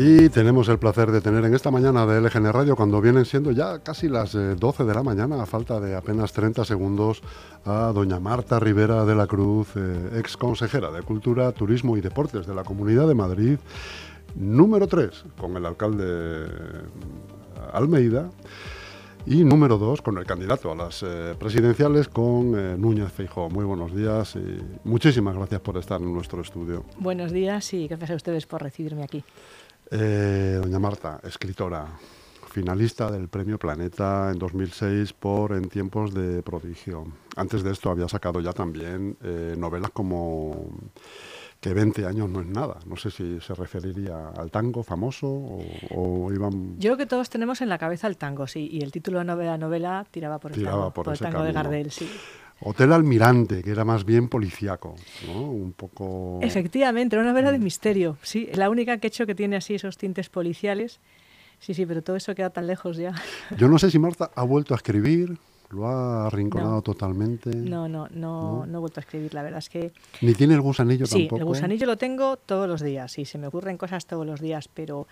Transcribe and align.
Y 0.00 0.28
tenemos 0.28 0.68
el 0.68 0.78
placer 0.78 1.10
de 1.10 1.20
tener 1.20 1.44
en 1.44 1.54
esta 1.54 1.72
mañana 1.72 2.06
de 2.06 2.20
LGN 2.20 2.52
Radio, 2.52 2.76
cuando 2.76 3.00
vienen 3.00 3.24
siendo 3.24 3.50
ya 3.50 3.80
casi 3.80 4.08
las 4.08 4.32
12 4.32 4.82
eh, 4.82 4.86
de 4.86 4.94
la 4.94 5.02
mañana, 5.02 5.42
a 5.42 5.46
falta 5.46 5.80
de 5.80 5.96
apenas 5.96 6.32
30 6.32 6.64
segundos, 6.64 7.20
a 7.64 7.90
doña 7.92 8.20
Marta 8.20 8.60
Rivera 8.60 9.04
de 9.04 9.16
la 9.16 9.26
Cruz, 9.26 9.70
eh, 9.74 10.10
ex 10.20 10.36
consejera 10.36 10.92
de 10.92 11.02
Cultura, 11.02 11.50
Turismo 11.50 11.96
y 11.96 12.00
Deportes 12.00 12.46
de 12.46 12.54
la 12.54 12.62
Comunidad 12.62 13.08
de 13.08 13.16
Madrid, 13.16 13.58
número 14.36 14.86
3, 14.86 15.24
con 15.36 15.56
el 15.56 15.66
alcalde 15.66 16.46
Almeida. 17.72 18.30
Y 19.30 19.44
número 19.44 19.76
dos, 19.76 20.00
con 20.00 20.16
el 20.16 20.24
candidato 20.24 20.72
a 20.72 20.74
las 20.74 21.02
eh, 21.02 21.34
presidenciales, 21.38 22.08
con 22.08 22.58
eh, 22.58 22.78
Núñez 22.78 23.12
Feijóo. 23.12 23.50
Muy 23.50 23.64
buenos 23.66 23.94
días 23.94 24.36
y 24.36 24.58
muchísimas 24.88 25.36
gracias 25.36 25.60
por 25.60 25.76
estar 25.76 26.00
en 26.00 26.14
nuestro 26.14 26.40
estudio. 26.40 26.84
Buenos 26.98 27.30
días 27.30 27.74
y 27.74 27.88
gracias 27.88 28.10
a 28.10 28.14
ustedes 28.14 28.46
por 28.46 28.62
recibirme 28.62 29.02
aquí. 29.02 29.22
Eh, 29.90 30.58
doña 30.62 30.78
Marta, 30.78 31.20
escritora, 31.24 31.86
finalista 32.50 33.10
del 33.10 33.28
Premio 33.28 33.58
Planeta 33.58 34.30
en 34.30 34.38
2006 34.38 35.12
por 35.12 35.52
En 35.52 35.68
tiempos 35.68 36.12
de 36.12 36.42
prodigio. 36.42 37.06
Antes 37.36 37.62
de 37.62 37.72
esto 37.72 37.90
había 37.90 38.08
sacado 38.08 38.40
ya 38.40 38.52
también 38.52 39.16
novelas 39.56 39.90
como 39.92 40.68
que 41.60 41.74
20 41.74 42.06
años 42.06 42.28
no 42.30 42.40
es 42.40 42.46
nada. 42.46 42.78
No 42.86 42.96
sé 42.96 43.10
si 43.10 43.40
se 43.40 43.54
referiría 43.54 44.28
al 44.36 44.50
tango 44.50 44.82
famoso 44.82 45.26
o, 45.90 46.32
iban... 46.32 46.78
Yo 46.78 46.90
creo 46.90 46.96
que 46.96 47.06
todos 47.06 47.28
tenemos 47.30 47.60
en 47.60 47.68
la 47.68 47.78
cabeza 47.78 48.06
el 48.06 48.16
tango, 48.16 48.46
sí, 48.46 48.68
y 48.70 48.82
el 48.82 48.92
título 48.92 49.18
de 49.18 49.24
novela, 49.24 49.58
novela 49.58 50.06
tiraba 50.10 50.38
por 50.38 50.52
el 50.52 50.62
tango, 50.62 50.92
por, 50.92 51.08
el 51.08 51.18
tango 51.18 51.42
de 51.42 51.52
Gardel, 51.52 51.90
sí. 51.90 52.08
Hotel 52.60 52.92
Almirante, 52.92 53.62
que 53.62 53.70
era 53.70 53.84
más 53.84 54.04
bien 54.04 54.28
policiaco, 54.28 54.96
¿no? 55.26 55.42
Un 55.42 55.72
poco... 55.72 56.40
Efectivamente, 56.42 57.16
era 57.16 57.22
una 57.22 57.32
novela 57.32 57.52
de 57.52 57.58
mm. 57.58 57.62
misterio, 57.62 58.18
sí, 58.22 58.48
la 58.54 58.68
única 58.68 58.98
que 58.98 59.06
he 59.06 59.08
hecho 59.08 59.26
que 59.26 59.34
tiene 59.34 59.56
así 59.56 59.74
esos 59.74 59.96
tintes 59.96 60.28
policiales. 60.28 61.00
Sí, 61.60 61.74
sí, 61.74 61.86
pero 61.86 62.02
todo 62.02 62.16
eso 62.16 62.34
queda 62.34 62.50
tan 62.50 62.66
lejos 62.66 62.96
ya. 62.96 63.14
Yo 63.56 63.68
no 63.68 63.78
sé 63.78 63.90
si 63.90 63.98
Marta 63.98 64.30
ha 64.34 64.44
vuelto 64.44 64.74
a 64.74 64.76
escribir, 64.76 65.38
¿Lo 65.70 65.86
ha 65.86 66.26
arrinconado 66.28 66.80
totalmente? 66.80 67.54
No, 67.54 67.88
no, 67.88 68.08
no, 68.10 68.64
no, 68.64 68.78
he 68.78 68.80
vuelto 68.80 69.00
a 69.00 69.02
escribir. 69.02 69.34
La 69.34 69.42
verdad 69.42 69.58
es 69.58 69.68
que. 69.68 69.92
¿Ni 70.22 70.32
tiene 70.32 70.54
el 70.54 70.62
gusanillo 70.62 71.06
tampoco? 71.06 71.36
Sí, 71.36 71.40
el 71.40 71.44
gusanillo 71.44 71.86
lo 71.86 71.98
tengo 71.98 72.38
todos 72.38 72.66
los 72.66 72.80
días. 72.80 73.18
y 73.18 73.26
se 73.26 73.36
me 73.36 73.48
ocurren 73.48 73.76
cosas 73.76 74.06
todos 74.06 74.24
los 74.24 74.40
días, 74.40 74.68
pero 74.68 75.06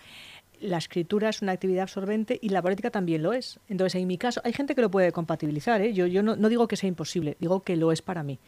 la 0.60 0.78
escritura 0.78 1.28
es 1.28 1.42
una 1.42 1.52
actividad 1.52 1.82
absorbente 1.82 2.38
y 2.40 2.48
la 2.48 2.62
política 2.62 2.90
también 2.90 3.22
lo 3.22 3.32
es. 3.32 3.60
Entonces, 3.68 4.00
en 4.00 4.06
mi 4.06 4.18
caso, 4.18 4.40
hay 4.44 4.52
gente 4.52 4.74
que 4.74 4.80
lo 4.80 4.90
puede 4.90 5.12
compatibilizar. 5.12 5.80
¿eh? 5.80 5.92
Yo, 5.92 6.22
no 6.22 6.48
digo 6.48 6.68
que 6.68 6.76
sea 6.76 6.88
imposible, 6.88 7.36
digo 7.40 7.60
que 7.60 7.76
lo 7.76 7.92
es 7.92 8.02
para 8.02 8.22
mí. 8.22 8.38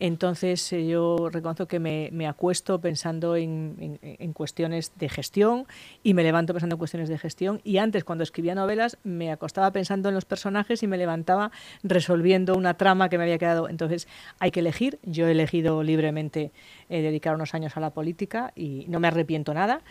Entonces 0.00 0.72
eh, 0.72 0.86
yo 0.86 1.28
reconozco 1.30 1.66
que 1.66 1.78
me, 1.78 2.26
acuesto 2.26 2.80
pensando 2.80 3.36
en, 3.36 3.98
cuestiones 4.32 4.92
de 4.96 5.08
gestión 5.08 5.66
y 6.02 6.14
me 6.14 6.24
levanto 6.24 6.52
pensando 6.52 6.74
en 6.74 6.78
cuestiones 6.78 7.08
de 7.08 7.18
gestión. 7.18 7.60
Y 7.64 7.78
antes, 7.78 8.02
cuando 8.02 8.24
escribía 8.24 8.54
novelas, 8.54 8.98
me 9.04 9.30
acostaba 9.30 9.70
pensando 9.70 10.08
en 10.08 10.14
los 10.14 10.24
personajes 10.24 10.82
y 10.82 10.86
me 10.86 10.96
levantaba 10.96 11.52
resolviendo 11.82 12.54
una 12.54 12.74
trama 12.74 13.08
que 13.08 13.18
me 13.18 13.24
había 13.24 13.38
quedado. 13.38 13.68
Entonces 13.68 14.08
hay 14.40 14.50
que 14.50 14.60
elegir. 14.60 14.98
Yo 15.04 15.28
he 15.28 15.30
elegido 15.30 15.82
libremente 15.82 16.50
eh, 16.88 17.02
dedicar 17.02 17.34
unos 17.34 17.54
años 17.54 17.76
a 17.76 17.80
la 17.80 17.90
política 17.90 18.52
y 18.56 18.86
no 18.88 18.98
me 18.98 19.08
arrepiento 19.08 19.54
nada. 19.54 19.82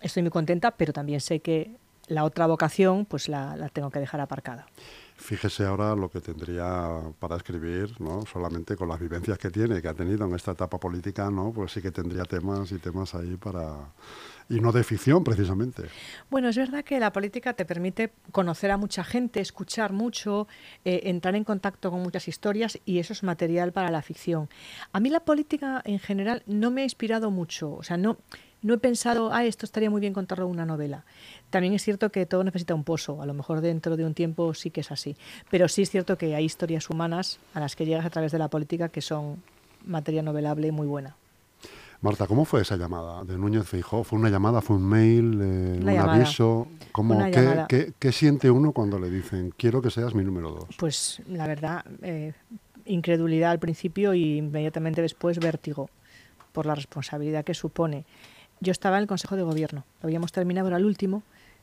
Estoy 0.00 0.22
muy 0.22 0.30
contenta, 0.30 0.72
pero 0.72 0.92
también 0.92 1.20
sé 1.20 1.40
que 1.40 1.76
la 2.06 2.24
otra 2.24 2.46
vocación 2.46 3.04
pues 3.04 3.28
la 3.28 3.68
tengo 3.72 3.90
que 3.90 4.00
dejar 4.00 4.20
aparcada. 4.20 4.66
Fíjese 5.20 5.66
ahora 5.66 5.94
lo 5.94 6.08
que 6.08 6.22
tendría 6.22 6.88
para 7.18 7.36
escribir, 7.36 8.00
¿no? 8.00 8.24
Solamente 8.24 8.74
con 8.74 8.88
las 8.88 8.98
vivencias 8.98 9.36
que 9.36 9.50
tiene, 9.50 9.82
que 9.82 9.88
ha 9.88 9.92
tenido 9.92 10.26
en 10.26 10.34
esta 10.34 10.52
etapa 10.52 10.80
política, 10.80 11.30
¿no? 11.30 11.52
Pues 11.52 11.72
sí 11.72 11.82
que 11.82 11.90
tendría 11.90 12.24
temas 12.24 12.72
y 12.72 12.78
temas 12.78 13.14
ahí 13.14 13.36
para 13.36 13.92
y 14.48 14.60
no 14.60 14.72
de 14.72 14.82
ficción 14.82 15.22
precisamente. 15.22 15.84
Bueno, 16.30 16.48
es 16.48 16.56
verdad 16.56 16.82
que 16.82 16.98
la 16.98 17.12
política 17.12 17.52
te 17.52 17.66
permite 17.66 18.12
conocer 18.32 18.70
a 18.70 18.78
mucha 18.78 19.04
gente, 19.04 19.40
escuchar 19.40 19.92
mucho, 19.92 20.48
eh, 20.86 21.02
entrar 21.04 21.36
en 21.36 21.44
contacto 21.44 21.90
con 21.90 22.02
muchas 22.02 22.26
historias 22.26 22.78
y 22.86 22.98
eso 22.98 23.12
es 23.12 23.22
material 23.22 23.72
para 23.72 23.90
la 23.90 24.00
ficción. 24.00 24.48
A 24.92 25.00
mí 25.00 25.10
la 25.10 25.20
política 25.20 25.82
en 25.84 25.98
general 25.98 26.42
no 26.46 26.70
me 26.70 26.80
ha 26.80 26.84
inspirado 26.84 27.30
mucho, 27.30 27.74
o 27.74 27.82
sea, 27.82 27.98
no 27.98 28.16
no 28.62 28.74
he 28.74 28.78
pensado, 28.78 29.32
ah, 29.32 29.44
esto 29.44 29.66
estaría 29.66 29.90
muy 29.90 30.00
bien 30.00 30.12
contarlo 30.12 30.46
en 30.46 30.50
una 30.52 30.66
novela. 30.66 31.04
También 31.50 31.74
es 31.74 31.82
cierto 31.82 32.10
que 32.10 32.26
todo 32.26 32.44
necesita 32.44 32.74
un 32.74 32.84
pozo, 32.84 33.22
a 33.22 33.26
lo 33.26 33.34
mejor 33.34 33.60
dentro 33.60 33.96
de 33.96 34.04
un 34.04 34.14
tiempo 34.14 34.54
sí 34.54 34.70
que 34.70 34.80
es 34.80 34.90
así, 34.90 35.16
pero 35.50 35.68
sí 35.68 35.82
es 35.82 35.90
cierto 35.90 36.18
que 36.18 36.34
hay 36.34 36.44
historias 36.44 36.90
humanas 36.90 37.38
a 37.54 37.60
las 37.60 37.76
que 37.76 37.86
llegas 37.86 38.06
a 38.06 38.10
través 38.10 38.32
de 38.32 38.38
la 38.38 38.48
política 38.48 38.88
que 38.88 39.00
son 39.00 39.42
materia 39.84 40.22
novelable 40.22 40.72
muy 40.72 40.86
buena. 40.86 41.16
Marta, 42.02 42.26
¿cómo 42.26 42.46
fue 42.46 42.62
esa 42.62 42.76
llamada 42.76 43.24
de 43.24 43.36
Núñez 43.36 43.66
Feijó? 43.66 44.04
¿Fue 44.04 44.18
una 44.18 44.30
llamada, 44.30 44.62
fue 44.62 44.76
un 44.76 44.84
mail, 44.84 45.38
eh, 45.42 45.78
un 45.82 45.88
aviso? 45.90 46.66
¿Cómo, 46.92 47.18
qué, 47.68 47.92
qué, 47.98 48.12
siente 48.12 48.50
uno 48.50 48.72
cuando 48.72 48.98
le 48.98 49.10
dicen, 49.10 49.52
quiero 49.54 49.82
que 49.82 49.90
seas 49.90 50.14
mi 50.14 50.24
número 50.24 50.50
dos? 50.50 50.76
Pues 50.78 51.20
la 51.28 51.46
verdad, 51.46 51.84
eh, 52.00 52.32
incredulidad 52.86 53.50
al 53.50 53.58
principio 53.58 54.14
y 54.14 54.38
inmediatamente 54.38 55.02
después 55.02 55.38
vértigo 55.38 55.90
por 56.52 56.64
la 56.64 56.74
responsabilidad 56.74 57.44
que 57.44 57.52
supone 57.52 58.06
yo 58.60 58.72
estaba 58.72 58.96
en 58.96 59.02
el 59.02 59.08
Consejo 59.08 59.36
de 59.36 59.42
Gobierno. 59.42 59.84
Habíamos 60.02 60.32
terminado, 60.32 60.68
era 60.68 60.76
el 60.76 60.84
último. 60.84 61.22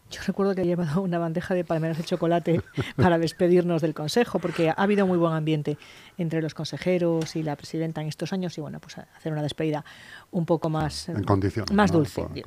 Yo 0.09 0.21
recuerdo 0.25 0.55
que 0.55 0.61
he 0.61 0.65
llevado 0.65 1.01
una 1.01 1.19
bandeja 1.19 1.53
de 1.53 1.65
palmeras 1.65 1.97
de 1.97 2.03
chocolate 2.03 2.61
para 2.95 3.17
despedirnos 3.17 3.81
del 3.81 3.93
Consejo, 3.93 4.39
porque 4.39 4.69
ha 4.69 4.73
habido 4.73 5.05
muy 5.05 5.17
buen 5.17 5.33
ambiente 5.33 5.77
entre 6.17 6.41
los 6.41 6.53
consejeros 6.53 7.35
y 7.35 7.43
la 7.43 7.55
presidenta 7.57 8.01
en 8.01 8.07
estos 8.07 8.31
años, 8.31 8.57
y 8.57 8.61
bueno, 8.61 8.79
pues 8.79 8.97
hacer 8.97 9.33
una 9.33 9.41
despedida 9.41 9.83
un 10.31 10.45
poco 10.45 10.69
más, 10.69 11.09
en 11.09 11.25
más 11.73 11.91
dulce. 11.91 12.23
Pues, 12.23 12.45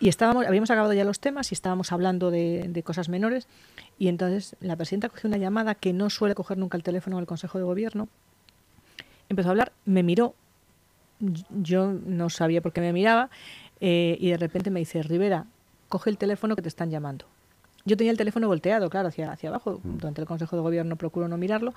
y 0.00 0.08
estábamos, 0.08 0.46
habíamos 0.46 0.70
acabado 0.70 0.92
ya 0.94 1.04
los 1.04 1.20
temas 1.20 1.52
y 1.52 1.54
estábamos 1.54 1.92
hablando 1.92 2.32
de, 2.32 2.66
de, 2.68 2.82
cosas 2.82 3.08
menores, 3.08 3.46
y 3.98 4.08
entonces 4.08 4.56
la 4.60 4.74
presidenta 4.74 5.08
cogió 5.08 5.28
una 5.28 5.38
llamada 5.38 5.76
que 5.76 5.92
no 5.92 6.10
suele 6.10 6.34
coger 6.34 6.58
nunca 6.58 6.76
el 6.76 6.82
teléfono 6.82 7.18
del 7.18 7.26
Consejo 7.26 7.58
de 7.58 7.64
Gobierno, 7.64 8.08
empezó 9.28 9.48
a 9.48 9.52
hablar, 9.52 9.72
me 9.84 10.02
miró, 10.02 10.34
yo 11.20 11.92
no 11.92 12.30
sabía 12.30 12.60
por 12.60 12.72
qué 12.72 12.80
me 12.80 12.92
miraba, 12.92 13.30
eh, 13.80 14.16
y 14.20 14.30
de 14.30 14.36
repente 14.36 14.70
me 14.70 14.80
dice, 14.80 15.02
Rivera, 15.02 15.46
coge 15.88 16.10
el 16.10 16.18
teléfono 16.18 16.56
que 16.56 16.62
te 16.62 16.68
están 16.68 16.90
llamando. 16.90 17.26
Yo 17.84 17.96
tenía 17.96 18.10
el 18.10 18.18
teléfono 18.18 18.48
volteado, 18.48 18.90
claro, 18.90 19.08
hacia, 19.08 19.30
hacia 19.30 19.48
abajo. 19.48 19.80
Mm. 19.82 19.98
Durante 19.98 20.20
el 20.20 20.26
Consejo 20.26 20.56
de 20.56 20.62
Gobierno 20.62 20.96
procuro 20.96 21.28
no 21.28 21.38
mirarlo. 21.38 21.72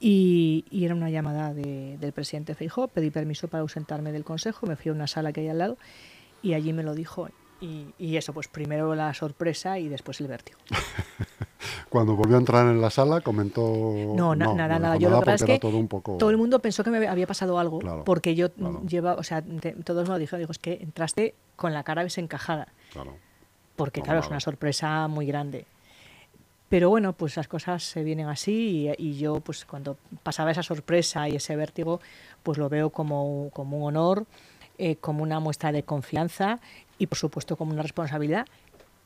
Y, 0.00 0.64
era 0.72 0.94
una 0.94 1.10
llamada 1.10 1.52
del 1.52 2.12
presidente 2.12 2.54
Feijó. 2.54 2.88
Pedí 2.88 3.10
permiso 3.10 3.48
para 3.48 3.60
ausentarme 3.60 4.12
del 4.12 4.24
Consejo. 4.24 4.66
Me 4.66 4.76
fui 4.76 4.90
a 4.90 4.94
una 4.94 5.06
sala 5.06 5.32
que 5.32 5.42
hay 5.42 5.48
al 5.48 5.58
lado 5.58 5.76
y 6.42 6.54
allí 6.54 6.72
me 6.72 6.82
lo 6.82 6.94
dijo. 6.94 7.28
Y, 7.60 7.94
y 7.98 8.16
eso, 8.16 8.32
pues 8.32 8.48
primero 8.48 8.94
la 8.94 9.12
sorpresa 9.14 9.78
y 9.78 9.88
después 9.88 10.20
el 10.20 10.28
vértigo. 10.28 10.58
Cuando 11.92 12.16
volvió 12.16 12.36
a 12.36 12.38
entrar 12.38 12.66
en 12.68 12.80
la 12.80 12.88
sala 12.88 13.20
comentó... 13.20 13.62
No, 14.16 14.34
nada, 14.34 14.66
nada. 14.66 14.96
Yo 14.96 15.10
lo 15.10 15.20
que 15.20 15.34
es 15.34 15.44
que 15.44 15.58
todo, 15.58 16.30
el 16.30 16.38
mundo 16.38 16.58
pensó 16.60 16.82
que 16.82 16.88
me 16.88 17.06
había 17.06 17.26
pasado 17.26 17.58
algo, 17.58 17.80
porque 18.06 18.34
yo 18.34 18.48
lleva, 18.88 19.12
o 19.12 19.22
sea, 19.22 19.44
todos 19.84 20.08
me 20.08 20.14
lo 20.14 20.18
dijeron, 20.18 20.40
digo, 20.40 20.52
es 20.52 20.58
que 20.58 20.78
entraste 20.80 21.34
con 21.54 21.74
la 21.74 21.82
cara 21.82 22.02
desencajada. 22.02 22.68
Claro. 22.94 23.14
Porque 23.76 24.00
claro, 24.00 24.20
es 24.20 24.28
una 24.28 24.40
sorpresa 24.40 25.06
muy 25.06 25.26
grande. 25.26 25.66
Pero 26.70 26.88
bueno, 26.88 27.12
pues 27.12 27.36
las 27.36 27.46
cosas 27.46 27.82
se 27.82 28.02
vienen 28.02 28.28
así 28.28 28.90
y, 28.96 29.18
yo 29.18 29.40
pues 29.40 29.66
cuando 29.66 29.98
pasaba 30.22 30.50
esa 30.50 30.62
sorpresa 30.62 31.28
y 31.28 31.36
ese 31.36 31.56
vértigo, 31.56 32.00
pues 32.42 32.56
lo 32.56 32.70
veo 32.70 32.88
como, 32.88 33.50
como 33.52 33.76
un 33.76 33.84
honor, 33.84 34.24
eh, 34.78 34.96
como 34.96 35.22
una 35.22 35.40
muestra 35.40 35.72
de 35.72 35.82
confianza 35.82 36.58
y 36.96 37.06
por 37.06 37.18
supuesto 37.18 37.56
como 37.56 37.72
una 37.72 37.82
responsabilidad 37.82 38.46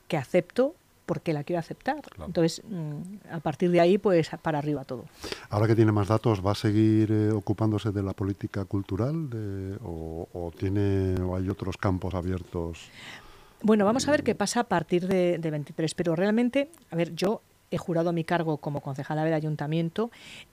que 0.07 0.15
acepto 0.15 0.73
porque 1.07 1.33
la 1.33 1.43
quiero 1.43 1.59
aceptar. 1.59 2.01
Entonces, 2.23 2.61
mm, 2.63 3.31
a 3.31 3.39
partir 3.39 3.71
de 3.71 3.79
ahí, 3.79 3.97
pues 3.97 4.29
para 4.41 4.59
arriba 4.59 4.83
todo. 4.83 5.05
Ahora 5.49 5.65
que 5.65 5.75
tiene 5.75 5.91
más 5.91 6.09
datos, 6.09 6.45
¿va 6.45 6.51
a 6.51 6.55
seguir 6.55 7.09
eh, 7.11 7.31
ocupándose 7.31 7.91
de 7.91 8.03
la 8.03 8.13
política 8.13 8.65
cultural 8.65 9.29
o, 9.83 10.51
tiene, 10.59 11.19
o 11.21 11.35
hay 11.35 11.49
otros 11.49 11.77
campos 11.77 12.13
abiertos? 12.13 12.89
Bueno, 13.61 13.85
vamos 13.85 14.07
a 14.07 14.11
ver 14.11 14.23
qué 14.23 14.35
pasa 14.35 14.59
a 14.59 14.63
partir 14.65 15.07
de, 15.07 15.39
23, 15.39 15.95
pero 15.95 16.15
realmente, 16.15 16.69
a 16.91 16.95
ver, 16.95 17.15
yo 17.15 17.41
he 17.71 17.77
jurado 17.77 18.11
mi 18.11 18.23
cargo 18.23 18.57
como 18.57 18.81
concejala 18.81 19.23
del 19.23 19.33
ayuntamiento. 19.33 20.11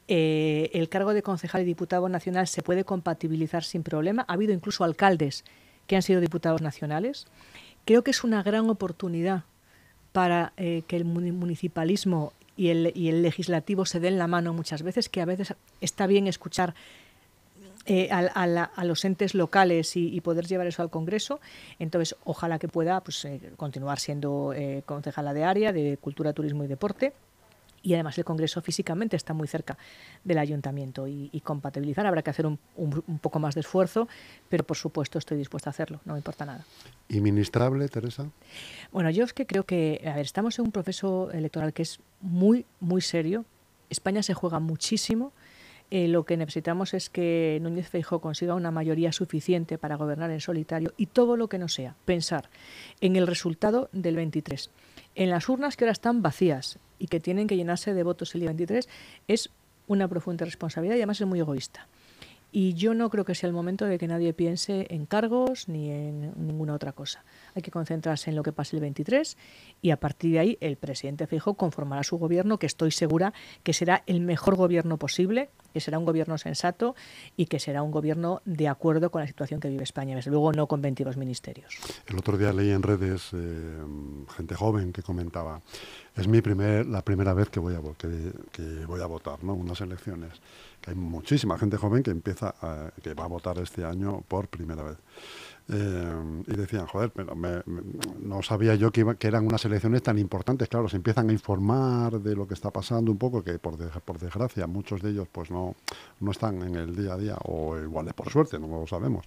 Eh, 0.08 0.70
el 0.72 0.88
cargo 0.88 1.14
de 1.14 1.22
concejal 1.22 1.62
y 1.62 1.64
diputado 1.64 2.08
nacional 2.08 2.46
se 2.46 2.62
puede 2.62 2.84
compatibilizar 2.84 3.64
sin 3.64 3.82
problema. 3.82 4.24
Ha 4.28 4.34
habido 4.34 4.52
incluso 4.52 4.84
alcaldes 4.84 5.44
que 5.88 5.96
han 5.96 6.02
sido 6.02 6.20
diputados 6.20 6.62
nacionales. 6.62 7.26
Creo 7.84 8.04
que 8.04 8.12
es 8.12 8.24
una 8.24 8.42
gran 8.42 8.70
oportunidad 8.70 9.44
para 10.14 10.52
eh, 10.56 10.84
que 10.86 10.94
el 10.94 11.04
municipalismo 11.04 12.32
y 12.56 12.68
el, 12.68 12.92
y 12.94 13.08
el, 13.08 13.22
legislativo 13.22 13.84
se 13.84 13.98
den 13.98 14.16
la 14.16 14.28
mano 14.28 14.52
muchas 14.52 14.84
veces, 14.84 15.08
que 15.08 15.20
a 15.20 15.24
veces 15.24 15.54
está 15.80 16.06
bien 16.06 16.28
escuchar 16.28 16.76
eh, 17.86 18.08
a, 18.12 18.84
los 18.84 19.04
entes 19.04 19.34
locales 19.34 19.96
y, 19.96 20.20
poder 20.20 20.46
llevar 20.46 20.68
eso 20.68 20.82
al 20.82 20.90
Congreso. 20.90 21.40
Entonces, 21.80 22.14
ojalá 22.22 22.60
que 22.60 22.68
pueda 22.68 23.00
pues, 23.00 23.24
eh, 23.24 23.40
continuar 23.56 23.98
siendo 23.98 24.54
concejala 24.86 25.34
de 25.34 25.42
área, 25.42 25.72
de 25.72 25.98
Cultura, 26.00 26.32
Turismo 26.32 26.62
y 26.62 26.68
Deporte 26.68 27.12
y 27.84 27.92
además 27.94 28.16
el 28.18 28.24
Congreso 28.24 28.62
físicamente 28.62 29.14
está 29.14 29.34
muy 29.34 29.46
cerca 29.46 29.76
del 30.24 30.38
ayuntamiento 30.38 31.06
y, 31.06 31.30
compatibilizar 31.44 32.06
habrá 32.06 32.22
que 32.22 32.30
hacer 32.30 32.46
un, 32.46 32.58
poco 33.20 33.38
más 33.38 33.54
de 33.54 33.60
esfuerzo, 33.60 34.08
pero 34.48 34.64
por 34.64 34.78
supuesto 34.78 35.18
estoy 35.18 35.36
dispuesta 35.36 35.68
a 35.68 35.72
hacerlo, 35.72 36.00
no 36.06 36.14
me 36.14 36.18
importa 36.18 36.46
nada. 36.46 36.64
¿Y 37.08 37.20
ministrable, 37.20 37.86
Teresa? 37.88 38.30
Bueno, 38.90 39.10
yo 39.10 39.24
es 39.24 39.34
que 39.34 39.46
creo 39.46 39.64
que, 39.64 40.00
a 40.06 40.16
ver, 40.16 40.24
estamos 40.24 40.58
en 40.58 40.64
un 40.64 40.72
proceso 40.72 41.30
electoral 41.30 41.74
que 41.74 41.82
es 41.82 42.00
muy, 42.22 42.64
muy 42.80 43.02
serio. 43.02 43.44
España 43.90 44.22
se 44.22 44.32
juega 44.32 44.58
muchísimo. 44.58 45.32
Eh, 45.90 46.08
lo 46.08 46.24
que 46.24 46.38
necesitamos 46.38 46.94
es 46.94 47.10
que 47.10 47.58
Núñez 47.60 47.90
Feijóo 47.90 48.20
consiga 48.20 48.54
una 48.54 48.70
mayoría 48.70 49.12
suficiente 49.12 49.76
para 49.76 49.96
gobernar 49.96 50.30
en 50.30 50.40
solitario 50.40 50.94
y 50.96 51.06
todo 51.06 51.36
lo 51.36 51.48
que 51.48 51.58
no 51.58 51.68
sea, 51.68 51.94
pensar 52.06 52.48
en 53.02 53.16
el 53.16 53.26
resultado 53.26 53.90
del 53.92 54.16
23 54.16 54.70
en 55.14 55.30
las 55.30 55.48
urnas 55.48 55.76
que 55.76 55.84
ahora 55.84 55.92
están 55.92 56.22
vacías 56.22 56.78
y 56.98 57.06
que 57.06 57.20
tienen 57.20 57.46
que 57.46 57.56
llenarse 57.56 57.94
de 57.94 58.02
votos 58.02 58.34
el 58.34 58.40
día 58.40 58.50
23 58.50 58.88
es 59.28 59.50
una 59.86 60.08
profunda 60.08 60.44
responsabilidad 60.44 60.96
y 60.96 61.00
además 61.00 61.20
es 61.20 61.26
muy 61.26 61.40
egoísta. 61.40 61.86
Y 62.56 62.74
yo 62.74 62.94
no 62.94 63.10
creo 63.10 63.24
que 63.24 63.34
sea 63.34 63.48
el 63.48 63.52
momento 63.52 63.84
de 63.84 63.98
que 63.98 64.06
nadie 64.06 64.32
piense 64.32 64.86
en 64.90 65.06
cargos 65.06 65.68
ni 65.68 65.90
en 65.90 66.32
ninguna 66.36 66.74
otra 66.74 66.92
cosa. 66.92 67.24
Hay 67.56 67.62
que 67.62 67.72
concentrarse 67.72 68.30
en 68.30 68.36
lo 68.36 68.44
que 68.44 68.52
pase 68.52 68.76
el 68.76 68.80
23 68.80 69.36
y 69.82 69.90
a 69.90 69.98
partir 69.98 70.34
de 70.34 70.38
ahí 70.38 70.58
el 70.60 70.76
presidente 70.76 71.26
Fijo 71.26 71.54
conformará 71.54 72.04
su 72.04 72.16
gobierno, 72.16 72.58
que 72.58 72.66
estoy 72.66 72.92
segura 72.92 73.34
que 73.64 73.72
será 73.72 74.04
el 74.06 74.20
mejor 74.20 74.54
gobierno 74.54 74.98
posible, 74.98 75.50
que 75.74 75.80
será 75.80 75.98
un 75.98 76.04
gobierno 76.04 76.38
sensato 76.38 76.94
y 77.36 77.46
que 77.46 77.58
será 77.58 77.82
un 77.82 77.90
gobierno 77.90 78.40
de 78.44 78.68
acuerdo 78.68 79.10
con 79.10 79.20
la 79.20 79.26
situación 79.26 79.58
que 79.58 79.68
vive 79.68 79.82
España, 79.82 80.14
desde 80.14 80.30
luego 80.30 80.52
no 80.52 80.68
con 80.68 80.80
22 80.80 81.16
ministerios. 81.16 81.74
El 82.06 82.16
otro 82.16 82.38
día 82.38 82.52
leí 82.52 82.70
en 82.70 82.82
redes 82.82 83.30
eh, 83.32 83.82
gente 84.36 84.54
joven 84.54 84.92
que 84.92 85.02
comentaba, 85.02 85.60
es 86.14 86.28
mi 86.28 86.40
primer, 86.40 86.86
la 86.86 87.02
primera 87.02 87.34
vez 87.34 87.50
que 87.50 87.58
voy 87.58 87.74
a, 87.74 89.06
votar, 89.06 89.42
¿no? 89.42 89.54
Unas 89.54 89.80
elecciones 89.80 90.40
hay 90.86 90.94
muchísima 90.94 91.58
gente 91.58 91.76
joven 91.76 92.02
que 92.02 92.10
empieza, 92.10 92.54
que 93.02 93.14
va 93.14 93.24
a 93.24 93.28
votar 93.28 93.58
este 93.58 93.84
año 93.84 94.22
por 94.28 94.48
primera 94.48 94.82
vez. 94.82 94.96
Eh, 95.66 96.42
y 96.46 96.56
decían, 96.56 96.86
joder, 96.86 97.10
pero 97.10 97.34
no 98.20 98.42
sabía 98.42 98.74
yo 98.74 98.92
que, 98.92 99.16
que, 99.18 99.28
eran 99.28 99.46
unas 99.46 99.64
elecciones 99.64 100.02
tan 100.02 100.18
importantes. 100.18 100.68
Claro, 100.68 100.88
se 100.88 100.96
empiezan 100.96 101.30
a 101.30 101.32
informar 101.32 102.20
de 102.20 102.36
lo 102.36 102.46
que 102.46 102.52
está 102.52 102.70
pasando 102.70 103.10
un 103.10 103.18
poco, 103.18 103.42
que 103.42 103.58
por, 103.58 103.78
desgracia 104.18 104.66
muchos 104.66 105.00
de 105.00 105.10
ellos 105.10 105.28
pues 105.32 105.50
no, 105.50 105.74
no 106.20 106.30
están 106.30 106.62
en 106.62 106.76
el 106.76 106.94
día 106.94 107.14
a 107.14 107.16
día, 107.16 107.36
o 107.44 107.78
igual 107.78 108.08
es 108.08 108.14
por 108.14 108.30
suerte, 108.30 108.58
no 108.58 108.68
lo 108.68 108.86
sabemos 108.86 109.24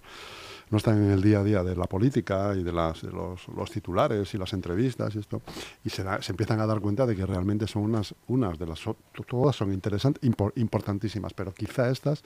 no 0.70 0.78
están 0.78 1.02
en 1.02 1.10
el 1.10 1.22
día 1.22 1.40
a 1.40 1.44
día 1.44 1.62
de 1.62 1.76
la 1.76 1.86
política 1.86 2.54
y 2.54 2.62
de, 2.62 2.72
las, 2.72 3.02
los, 3.02 3.70
titulares 3.70 4.34
y 4.34 4.38
las 4.38 4.52
entrevistas 4.52 5.14
y 5.14 5.18
esto, 5.18 5.42
y 5.84 5.90
se, 5.90 6.02
empiezan 6.28 6.60
a 6.60 6.66
dar 6.66 6.80
cuenta 6.80 7.06
de 7.06 7.16
que 7.16 7.24
realmente 7.24 7.66
son 7.66 7.82
unas, 7.82 8.14
unas 8.26 8.58
de 8.58 8.66
las, 8.66 8.80
todas 9.26 9.56
son 9.56 9.72
interesantes, 9.72 10.22
importantísimas, 10.56 11.32
pero 11.34 11.52
quizá 11.52 11.90
estas 11.90 12.22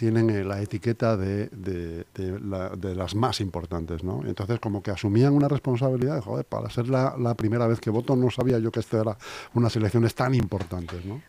tienen 0.00 0.30
eh, 0.30 0.44
la 0.44 0.62
etiqueta 0.62 1.14
de, 1.14 1.48
de, 1.48 2.06
de, 2.14 2.94
las 2.94 3.14
más 3.14 3.38
importantes, 3.42 4.02
¿no? 4.02 4.22
Entonces, 4.24 4.58
como 4.58 4.82
que 4.82 4.90
asumían 4.90 5.34
una 5.34 5.46
responsabilidad, 5.46 6.22
joder, 6.22 6.46
para 6.46 6.70
ser 6.70 6.88
la, 6.88 7.16
la, 7.18 7.34
primera 7.34 7.66
vez 7.66 7.80
que 7.80 7.90
voto 7.90 8.16
no 8.16 8.30
sabía 8.30 8.58
yo 8.58 8.72
que 8.72 8.80
esto 8.80 8.98
era 8.98 9.18
unas 9.52 9.76
elecciones 9.76 10.14
tan 10.14 10.34
importantes, 10.34 11.04
¿no? 11.04 11.20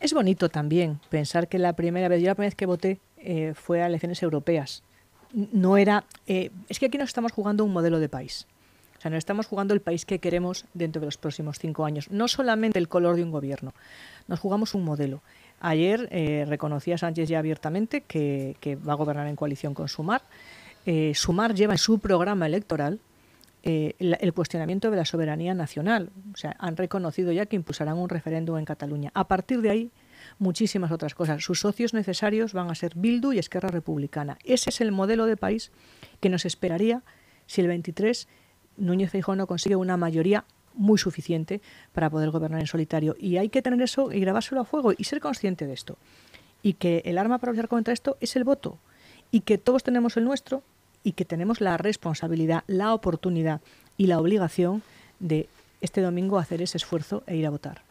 Es 0.00 0.14
bonito 0.14 0.48
también 0.48 1.00
pensar 1.10 1.48
que 1.48 1.58
la 1.58 1.74
primera 1.74 2.08
vez, 2.08 2.22
yo 2.22 2.28
la 2.28 2.34
primera 2.34 2.48
vez 2.48 2.54
que 2.54 2.64
voté 2.64 2.98
eh, 3.18 3.52
fue 3.54 3.82
a 3.82 3.88
elecciones 3.88 4.22
europeas 4.22 4.82
no 5.34 5.76
era... 5.76 6.04
Eh, 6.26 6.50
es 6.70 6.78
que 6.78 6.86
aquí 6.86 6.96
nos 6.96 7.10
estamos 7.10 7.32
jugando 7.32 7.62
un 7.62 7.74
modelo 7.74 7.98
de 7.98 8.08
país. 8.08 8.46
O 8.96 9.00
sea, 9.02 9.10
nos 9.10 9.18
estamos 9.18 9.46
jugando 9.46 9.74
el 9.74 9.82
país 9.82 10.06
que 10.06 10.18
queremos 10.18 10.64
dentro 10.72 11.00
de 11.00 11.06
los 11.06 11.18
próximos 11.18 11.58
cinco 11.58 11.84
años. 11.84 12.10
No 12.10 12.26
solamente 12.26 12.78
el 12.78 12.88
color 12.88 13.16
de 13.16 13.22
un 13.22 13.32
gobierno, 13.32 13.74
nos 14.28 14.40
jugamos 14.40 14.74
un 14.74 14.84
modelo. 14.84 15.20
Ayer 15.66 16.08
eh, 16.10 16.44
reconocía 16.46 16.98
Sánchez 16.98 17.28
ya 17.28 17.38
abiertamente 17.38 18.02
que, 18.02 18.78
va 18.86 18.92
a 18.92 18.96
gobernar 18.96 19.26
en 19.26 19.36
coalición 19.36 19.72
con 19.72 19.88
Sumar. 19.88 20.22
Eh, 20.84 21.12
Sumar 21.14 21.54
lleva 21.54 21.72
en 21.74 21.78
su 21.78 21.98
programa 21.98 22.46
electoral 22.46 23.00
el, 23.62 24.32
cuestionamiento 24.34 24.90
de 24.90 24.96
la 24.98 25.06
soberanía 25.06 25.54
nacional. 25.54 26.10
O 26.34 26.36
sea, 26.36 26.54
han 26.58 26.76
reconocido 26.76 27.32
ya 27.32 27.46
que 27.46 27.56
impulsarán 27.56 27.96
un 27.96 28.10
referéndum 28.10 28.58
en 28.58 28.66
Cataluña. 28.66 29.10
A 29.14 29.26
partir 29.26 29.62
de 29.62 29.70
ahí 29.70 29.90
muchísimas 30.38 30.92
otras 30.92 31.14
cosas. 31.14 31.42
Sus 31.42 31.60
socios 31.60 31.94
necesarios 31.94 32.52
van 32.52 32.70
a 32.70 32.74
ser 32.74 32.92
Bildu 32.94 33.32
y 33.32 33.38
Esquerra 33.38 33.70
Republicana. 33.70 34.36
Ese 34.44 34.68
es 34.68 34.82
el 34.82 34.92
modelo 34.92 35.24
de 35.24 35.38
país 35.38 35.72
que 36.20 36.28
nos 36.28 36.44
esperaría 36.44 37.02
si 37.46 37.62
el 37.62 37.68
23 37.68 38.28
Núñez 38.76 39.10
Feijóo 39.10 39.36
no 39.36 39.46
consigue 39.46 39.76
una 39.76 39.96
mayoría 39.96 40.44
muy 40.74 40.98
suficiente 40.98 41.60
para 41.92 42.10
poder 42.10 42.30
gobernar 42.30 42.60
en 42.60 42.66
solitario. 42.66 43.16
Y 43.18 43.36
hay 43.36 43.48
que 43.48 43.62
tener 43.62 43.80
eso 43.82 44.12
y 44.12 44.20
grabárselo 44.20 44.60
a 44.60 44.64
fuego 44.64 44.92
y 44.96 45.04
ser 45.04 45.20
consciente 45.20 45.66
de 45.66 45.72
esto. 45.72 45.96
Y 46.62 46.74
que 46.74 47.02
el 47.04 47.18
arma 47.18 47.38
para 47.38 47.52
luchar 47.52 47.68
contra 47.68 47.94
esto 47.94 48.16
es 48.20 48.36
el 48.36 48.44
voto. 48.44 48.78
Y 49.30 49.40
que 49.40 49.58
todos 49.58 49.82
tenemos 49.82 50.16
el 50.16 50.24
nuestro 50.24 50.62
y 51.02 51.12
que 51.12 51.24
tenemos 51.24 51.60
la 51.60 51.76
responsabilidad, 51.76 52.64
la 52.66 52.94
oportunidad 52.94 53.60
y 53.96 54.06
la 54.06 54.18
obligación 54.18 54.82
de 55.20 55.48
este 55.80 56.00
domingo 56.00 56.38
hacer 56.38 56.62
ese 56.62 56.78
esfuerzo 56.78 57.22
e 57.26 57.36
ir 57.36 57.46
a 57.46 57.50
votar. 57.50 57.82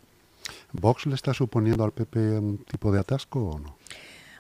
¿Vox 0.74 1.06
le 1.06 1.16
está 1.16 1.34
suponiendo 1.34 1.84
al 1.84 1.92
PP 1.92 2.20
un 2.40 2.58
tipo 2.58 2.92
de 2.92 3.00
atasco 3.00 3.40
o 3.40 3.60
no? 3.60 3.78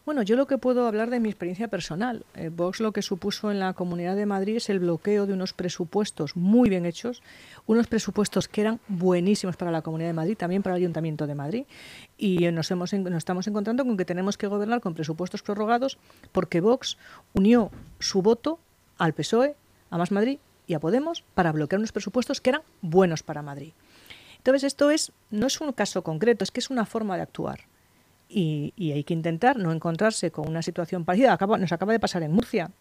Bueno, 0.05 0.21
yo 0.21 0.35
lo 0.35 0.47
que 0.47 0.57
puedo 0.57 0.85
hablar 0.85 1.09
de 1.09 1.21
mi 1.21 1.29
experiencia 1.29 1.69
personal. 1.69 2.25
Eh, 2.35 2.50
Vox 2.50 2.81
lo 2.81 2.91
que 2.91 3.01
supuso 3.01 3.51
en 3.51 3.59
la 3.59 3.71
Comunidad 3.71 4.17
de 4.17 4.25
Madrid 4.25 4.57
es 4.57 4.69
el 4.69 4.79
bloqueo 4.79 5.25
de 5.25 5.31
unos 5.31 5.53
presupuestos 5.53 6.35
muy 6.35 6.67
bien 6.67 6.85
hechos, 6.85 7.23
unos 7.67 7.88
presupuestos 7.88 8.50
que 8.50 8.59
eran 8.59 8.81
buenísimos 8.89 9.55
para 9.55 9.71
la 9.71 9.81
Comunidad 9.81 10.09
de 10.09 10.13
Madrid, 10.13 10.35
también 10.35 10.61
para 10.61 10.75
el 10.75 10.81
Ayuntamiento 10.81 11.25
de 11.25 11.35
Madrid. 11.35 11.63
Y 12.17 12.51
nos, 12.51 12.69
hemos, 12.69 12.91
nos 12.91 13.13
estamos 13.13 13.47
encontrando 13.47 13.85
con 13.85 13.95
que 13.95 14.03
tenemos 14.03 14.38
que 14.38 14.47
gobernar 14.47 14.81
con 14.81 14.94
presupuestos 14.94 15.41
prorrogados 15.41 15.97
porque 16.33 16.59
Vox 16.59 16.97
unió 17.33 17.71
su 18.00 18.21
voto 18.21 18.59
al 18.97 19.13
PSOE, 19.13 19.55
a 19.89 19.98
Más 19.98 20.12
Madrid 20.12 20.39
y 20.67 20.74
a 20.74 20.81
Podemos 20.81 21.24
para 21.33 21.53
bloquear 21.53 21.79
unos 21.79 21.93
presupuestos 21.93 22.41
que 22.41 22.50
eran 22.50 22.63
buenos 22.81 23.24
para 23.24 23.41
Madrid. 23.41 23.72
Entonces, 24.36 24.65
esto 24.65 24.89
es, 24.89 25.13
no 25.31 25.48
es 25.48 25.62
un 25.62 25.72
caso 25.72 26.03
concreto, 26.03 26.43
es 26.43 26.51
que 26.51 26.60
es 26.60 26.69
una 26.69 26.86
forma 26.86 27.15
de 27.15 27.22
actuar. 27.22 27.62
Y, 28.30 28.74
hay 28.92 29.03
que 29.03 29.13
intentar 29.13 29.58
no 29.58 29.72
encontrarse 29.72 30.32
con 30.32 30.48
una 30.48 30.62
situación 30.62 31.06
parecida. 31.06 31.38
nos 31.60 31.72
acaba 31.72 31.94
de 31.94 32.00
pasar 32.00 32.24
en 32.24 32.32
Murcia. 32.32 32.72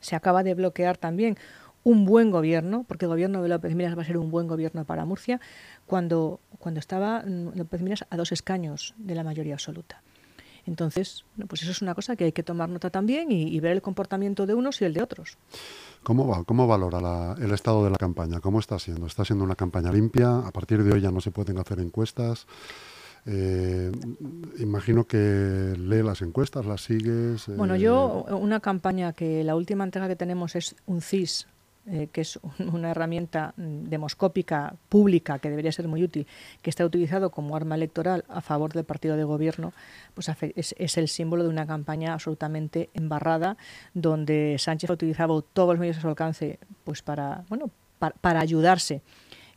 Se 0.00 0.16
acaba 0.16 0.42
de 0.42 0.54
bloquear 0.54 0.96
también 0.96 1.36
un 1.82 2.04
buen 2.04 2.30
gobierno, 2.30 2.84
porque 2.86 3.06
el 3.06 3.10
gobierno 3.10 3.42
de 3.42 3.48
López 3.48 3.74
Miras 3.74 3.96
va 3.96 4.02
a 4.02 4.04
ser 4.04 4.18
un 4.18 4.30
buen 4.30 4.46
gobierno 4.48 4.84
para 4.84 5.04
Murcia, 5.04 5.40
cuando, 5.86 6.40
cuando 6.58 6.80
estaba 6.80 7.22
López 7.24 7.82
Miras 7.82 8.04
a 8.10 8.16
dos 8.16 8.32
escaños 8.32 8.94
de 8.98 9.14
la 9.14 9.24
mayoría 9.24 9.54
absoluta. 9.54 10.02
Entonces, 10.66 11.24
pues 11.48 11.62
eso 11.62 11.70
es 11.70 11.82
una 11.82 11.94
cosa 11.94 12.16
que 12.16 12.24
hay 12.24 12.32
que 12.32 12.42
tomar 12.42 12.68
nota 12.68 12.90
también 12.90 13.30
y, 13.30 13.58
ver 13.60 13.72
el 13.72 13.82
comportamiento 13.82 14.46
de 14.46 14.54
unos 14.54 14.80
y 14.80 14.84
el 14.84 14.94
de 14.94 15.02
otros. 15.02 15.38
¿Cómo, 16.02 16.26
va, 16.26 16.44
cómo 16.44 16.66
valora 16.66 17.34
el 17.40 17.52
estado 17.52 17.84
de 17.84 17.90
la 17.90 17.96
campaña? 17.96 18.40
¿Cómo 18.40 18.60
está 18.60 18.78
siendo? 18.78 19.06
¿Está 19.06 19.24
siendo 19.24 19.44
una 19.44 19.56
campaña 19.56 19.92
limpia? 19.92 20.38
A 20.38 20.50
partir 20.50 20.82
de 20.82 20.92
hoy 20.92 21.00
ya 21.00 21.10
no 21.10 21.20
se 21.20 21.30
pueden 21.30 21.58
hacer 21.58 21.80
encuestas. 21.80 22.46
Eh, 23.26 23.92
imagino 24.58 25.04
que 25.04 25.74
lee 25.78 26.02
las 26.02 26.22
encuestas, 26.22 26.66
las 26.66 26.82
sigues. 26.82 27.46
Bueno, 27.48 27.76
yo 27.76 28.24
eh, 28.28 28.32
una 28.32 28.60
campaña 28.60 29.12
que 29.12 29.44
la 29.44 29.56
última 29.56 29.84
entrega 29.84 30.08
que 30.08 30.16
tenemos 30.16 30.56
es 30.56 30.76
un 30.86 31.00
CIS 31.00 31.46
eh, 31.86 32.08
que 32.12 32.20
es 32.20 32.38
una 32.58 32.90
herramienta 32.90 33.54
mm, 33.56 33.84
demoscópica 33.84 34.74
pública 34.90 35.38
que 35.38 35.48
debería 35.48 35.72
ser 35.72 35.88
muy 35.88 36.04
útil, 36.04 36.26
que 36.60 36.68
está 36.68 36.84
utilizado 36.84 37.30
como 37.30 37.56
arma 37.56 37.74
electoral 37.74 38.24
a 38.28 38.42
favor 38.42 38.72
del 38.74 38.84
partido 38.84 39.16
de 39.16 39.24
gobierno, 39.24 39.72
pues 40.14 40.30
es, 40.56 40.98
el 40.98 41.08
símbolo 41.08 41.42
de 41.42 41.48
una 41.48 41.66
campaña 41.66 42.12
absolutamente 42.12 42.90
embarrada, 42.92 43.56
donde 43.94 44.56
Sánchez 44.58 44.90
ha 44.90 44.92
utilizado 44.92 45.40
todos 45.40 45.70
los 45.70 45.80
medios 45.80 45.96
a 45.96 46.00
su 46.02 46.08
alcance 46.08 46.58
pues 46.84 47.00
para, 47.00 47.44
bueno, 47.48 47.70
para, 47.98 48.40
ayudarse 48.40 49.00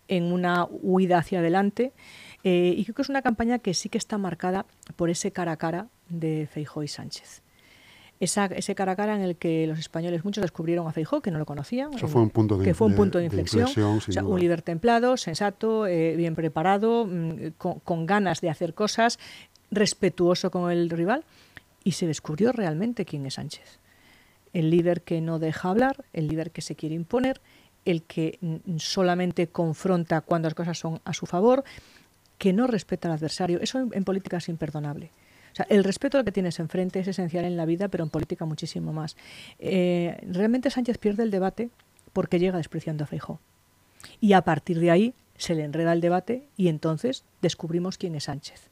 en 0.07 0.31
una 0.31 0.65
huida 0.65 1.17
hacia 1.19 1.39
adelante. 1.39 1.91
Eh, 2.43 2.75
y 2.77 2.83
creo 2.83 2.95
que 2.95 3.01
es 3.03 3.09
una 3.09 3.21
campaña 3.21 3.59
que 3.59 3.73
sí 3.73 3.89
que 3.89 3.97
está 3.97 4.17
marcada 4.17 4.65
por 4.95 5.09
ese 5.09 5.31
cara 5.31 5.53
a 5.53 5.57
cara 5.57 5.87
de 6.09 6.47
Feijóo 6.51 6.83
y 6.83 6.87
Sánchez 6.87 7.43
ese 8.23 8.75
cara 8.75 8.93
a 8.93 8.95
cara 8.95 9.15
en 9.15 9.21
el 9.21 9.35
que 9.35 9.67
los 9.67 9.79
españoles 9.79 10.23
muchos 10.23 10.41
descubrieron 10.41 10.87
a 10.87 10.91
Feijó, 10.91 11.21
que 11.21 11.31
no 11.31 11.39
lo 11.39 11.45
conocían. 11.45 11.93
Eso 11.93 12.07
fue 12.07 12.21
un 12.21 12.29
punto 12.29 12.57
de, 12.57 12.65
que 12.65 12.73
fue 12.73 12.87
un 12.87 12.95
punto 12.95 13.17
de, 13.17 13.25
inflexión. 13.25 13.67
un 14.25 14.39
líder 14.39 14.61
templado, 14.61 15.17
sensato, 15.17 15.87
eh, 15.87 16.15
bien 16.15 16.35
preparado, 16.35 17.05
mm, 17.05 17.53
con, 17.57 18.05
ganas 18.05 18.41
de 18.41 18.49
hacer 18.49 18.73
cosas, 18.73 19.19
respetuoso 19.71 20.51
con 20.51 20.71
el 20.71 20.89
rival. 20.89 21.23
Y 21.83 21.93
se 21.93 22.07
descubrió 22.07 22.51
realmente 22.53 23.05
quién 23.05 23.25
es 23.25 23.35
Sánchez. 23.35 23.79
El 24.53 24.69
líder 24.69 25.01
que 25.01 25.19
no 25.19 25.39
deja 25.39 25.69
hablar, 25.69 26.05
el 26.13 26.27
líder 26.27 26.51
que 26.51 26.61
se 26.61 26.75
quiere 26.75 26.95
imponer, 26.95 27.41
el 27.83 28.03
que 28.03 28.37
mm, 28.39 28.77
solamente 28.77 29.47
confronta 29.47 30.21
cuando 30.21 30.47
las 30.47 30.55
cosas 30.55 30.77
son 30.77 31.01
a 31.03 31.13
su 31.13 31.25
favor, 31.25 31.63
que 32.43 32.51
no 32.51 32.67
respeta 32.67 33.07
al 33.07 33.15
adversario. 33.15 33.61
Eso 33.61 33.79
en 33.79 34.03
política 34.03 34.37
es 34.37 34.49
imperdonable 34.49 35.11
el 35.69 35.83
respeto 35.83 36.17
al 36.17 36.25
que 36.25 36.31
tienes 36.31 36.59
enfrente 36.59 36.99
es 36.99 37.07
esencial 37.07 37.45
en 37.45 37.57
la 37.57 37.65
vida, 37.65 37.87
pero 37.87 38.03
en 38.03 38.09
política 38.09 38.45
muchísimo 38.45 38.93
más. 38.93 39.15
Eh, 39.59 40.17
realmente 40.27 40.69
Sánchez 40.69 40.97
pierde 40.97 41.23
el 41.23 41.31
debate 41.31 41.69
porque 42.11 42.39
llega 42.39 42.57
despreciando 42.57 43.03
a 43.03 43.07
Feijó. 43.07 43.39
Y 44.19 44.33
a 44.33 44.41
partir 44.41 44.79
de 44.79 44.91
ahí 44.91 45.13
se 45.37 45.55
le 45.55 45.63
enreda 45.63 45.93
el 45.93 46.01
debate 46.01 46.47
y 46.57 46.67
entonces 46.67 47.23
descubrimos 47.41 47.97
quién 47.97 48.15
es 48.15 48.25
Sánchez. 48.25 48.69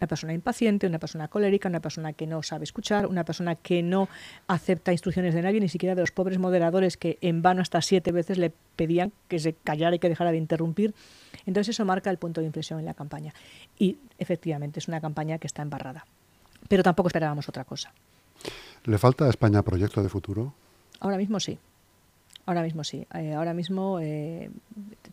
Una 0.00 0.06
persona 0.06 0.32
impaciente, 0.32 0.86
una 0.86 0.98
persona 0.98 1.28
colérica, 1.28 1.68
una 1.68 1.80
persona 1.80 2.12
que 2.12 2.26
no 2.26 2.42
sabe 2.42 2.64
escuchar, 2.64 3.06
una 3.06 3.24
persona 3.24 3.56
que 3.56 3.82
no 3.82 4.08
acepta 4.46 4.92
instrucciones 4.92 5.34
de 5.34 5.42
nadie, 5.42 5.60
ni 5.60 5.68
siquiera 5.68 5.94
de 5.94 6.02
los 6.02 6.12
pobres 6.12 6.38
moderadores 6.38 6.96
que 6.96 7.18
en 7.20 7.42
vano 7.42 7.62
hasta 7.62 7.82
siete 7.82 8.12
veces 8.12 8.38
le 8.38 8.52
pedían 8.76 9.12
que 9.26 9.38
se 9.38 9.54
callara 9.54 9.96
y 9.96 9.98
que 9.98 10.08
dejara 10.08 10.30
de 10.30 10.38
interrumpir. 10.38 10.94
Entonces 11.46 11.74
eso 11.74 11.84
marca 11.84 12.10
el 12.10 12.18
punto 12.18 12.40
de 12.40 12.46
inflexión 12.46 12.78
en 12.78 12.84
la 12.84 12.94
campaña. 12.94 13.34
Y 13.78 13.98
efectivamente 14.18 14.78
es 14.78 14.88
una 14.88 15.00
campaña 15.00 15.38
que 15.38 15.46
está 15.46 15.62
embarrada. 15.62 16.06
Pero 16.68 16.82
tampoco 16.82 17.08
esperábamos 17.08 17.48
otra 17.48 17.64
cosa. 17.64 17.92
¿Le 18.84 18.98
falta 18.98 19.24
a 19.24 19.30
España 19.30 19.62
proyecto 19.62 20.02
de 20.02 20.08
futuro? 20.08 20.54
Ahora 21.00 21.16
mismo 21.16 21.40
sí. 21.40 21.58
Ahora 22.46 22.62
mismo 22.62 22.84
sí. 22.84 23.06
Eh, 23.14 23.34
ahora 23.34 23.52
mismo 23.52 23.98
eh, 24.00 24.50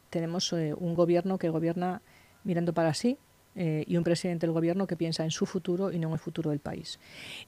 tenemos 0.09 0.53
eh, 0.53 0.73
un 0.77 0.93
gobierno 0.93 1.37
que 1.37 1.49
gobierna 1.49 2.01
mirando 2.43 2.73
para 2.73 2.93
sí, 2.93 3.17
eh, 3.55 3.85
y 3.87 3.95
un 3.95 4.03
presidente 4.03 4.45
del 4.45 4.53
gobierno 4.53 4.85
que 4.85 4.97
piensa 4.97 5.23
en 5.23 5.31
su 5.31 5.45
futuro 5.45 5.91
y 5.91 5.99
no 5.99 6.07
en 6.07 6.13
el 6.13 6.19
futuro 6.19 6.49
del 6.49 6.59
país. 6.59 6.99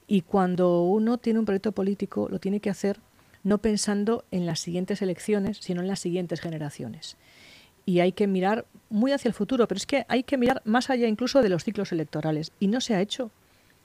Y 0.06 0.22
cuando 0.22 0.82
uno 0.82 1.18
tiene 1.18 1.38
un 1.38 1.44
proyecto 1.44 1.72
político, 1.72 2.28
lo 2.30 2.38
tiene 2.38 2.60
que 2.60 2.70
hacer 2.70 2.98
no 3.44 3.58
pensando 3.58 4.24
en 4.30 4.46
las 4.46 4.60
siguientes 4.60 5.02
elecciones, 5.02 5.58
sino 5.58 5.80
en 5.80 5.86
las 5.86 6.00
siguientes 6.00 6.40
generaciones. 6.40 7.16
Y 7.84 8.00
hay 8.00 8.12
que 8.12 8.26
mirar 8.26 8.66
muy 8.90 9.12
hacia 9.12 9.28
el 9.28 9.34
futuro, 9.34 9.66
pero 9.68 9.76
es 9.76 9.86
que 9.86 10.04
hay 10.08 10.22
que 10.22 10.36
mirar 10.36 10.62
más 10.64 10.90
allá 10.90 11.06
incluso 11.08 11.42
de 11.42 11.48
los 11.48 11.64
ciclos 11.64 11.92
electorales. 11.92 12.52
Y 12.58 12.68
no 12.68 12.80
se 12.80 12.94
ha 12.94 13.00
hecho. 13.00 13.30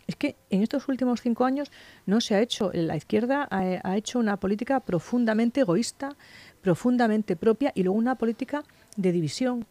Es 0.07 0.15
que 0.17 0.35
en 0.49 0.63
estos 0.63 0.89
últimos 0.89 1.21
cinco 1.21 1.45
años 1.45 1.71
no 2.05 2.19
se 2.19 2.35
ha 2.35 2.41
hecho. 2.41 2.71
La 2.73 2.97
izquierda 2.97 3.47
ha, 3.49 3.59
ha 3.83 3.97
hecho 3.97 4.19
una 4.19 4.37
política 4.37 4.81
profundamente 4.81 5.61
egoísta, 5.61 6.15
profundamente 6.61 7.35
propia 7.35 7.71
y 7.75 7.83
luego 7.83 7.97
una 7.97 8.15
política 8.15 8.63
de 8.97 9.11
división, 9.13 9.65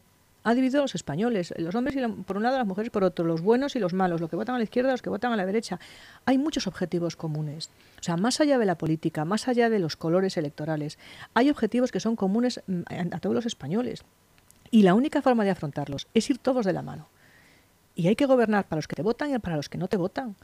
ha 0.45 0.55
dividido 0.55 0.81
a 0.81 0.83
los 0.83 0.95
españoles, 0.95 1.55
los 1.57 1.75
hombres 1.75 1.97
y 1.97 2.23
por 2.23 2.37
un 2.37 2.43
lado, 2.43 2.59
las 2.59 2.67
mujeres 2.67 2.91
por 2.91 3.05
otro, 3.05 3.25
los 3.25 3.41
buenos 3.41 3.77
y 3.77 3.79
los 3.79 3.93
malos, 3.93 4.21
los 4.21 4.29
que 4.29 4.37
votan 4.37 4.55
a 4.55 4.59
la 4.59 4.65
izquierda, 4.65 4.91
los 4.91 5.03
que 5.03 5.11
votan 5.11 5.33
a 5.33 5.37
la 5.37 5.47
derecha. 5.47 5.79
Hay 6.25 6.39
muchos 6.39 6.67
objetivos 6.67 7.17
comunes. 7.17 7.71
O 8.01 8.03
sea, 8.03 8.17
más 8.17 8.41
allá 8.41 8.59
de 8.59 8.67
la 8.67 8.77
política, 8.77 9.25
más 9.25 9.49
allá 9.49 9.71
de 9.71 9.79
los 9.79 9.97
colores 9.97 10.37
electorales, 10.37 10.99
hay 11.35 11.51
objetivos 11.51 11.93
que 11.93 12.01
son 12.01 12.17
comunes 12.17 12.61
mm, 12.67 12.83
a 13.13 13.21
todos 13.21 13.35
los 13.35 13.47
españoles. 13.47 14.05
Y 14.71 14.83
la 14.83 14.95
única 14.95 15.23
forma 15.23 15.45
de 15.45 15.51
afrontarlos 15.51 16.09
es 16.15 16.29
ir 16.31 16.39
todos 16.39 16.65
de 16.65 16.73
la 16.73 16.83
mano. 16.83 17.09
Y 17.95 18.09
hay 18.09 18.17
que 18.17 18.27
gobernar 18.27 18.67
para 18.67 18.79
los 18.79 18.89
que 18.89 18.97
te 18.97 19.03
votan 19.03 19.35
y 19.35 19.39
para 19.39 19.57
los 19.57 19.69
que 19.69 19.79
no 19.79 19.87
te 19.87 19.97
votan. 19.97 20.35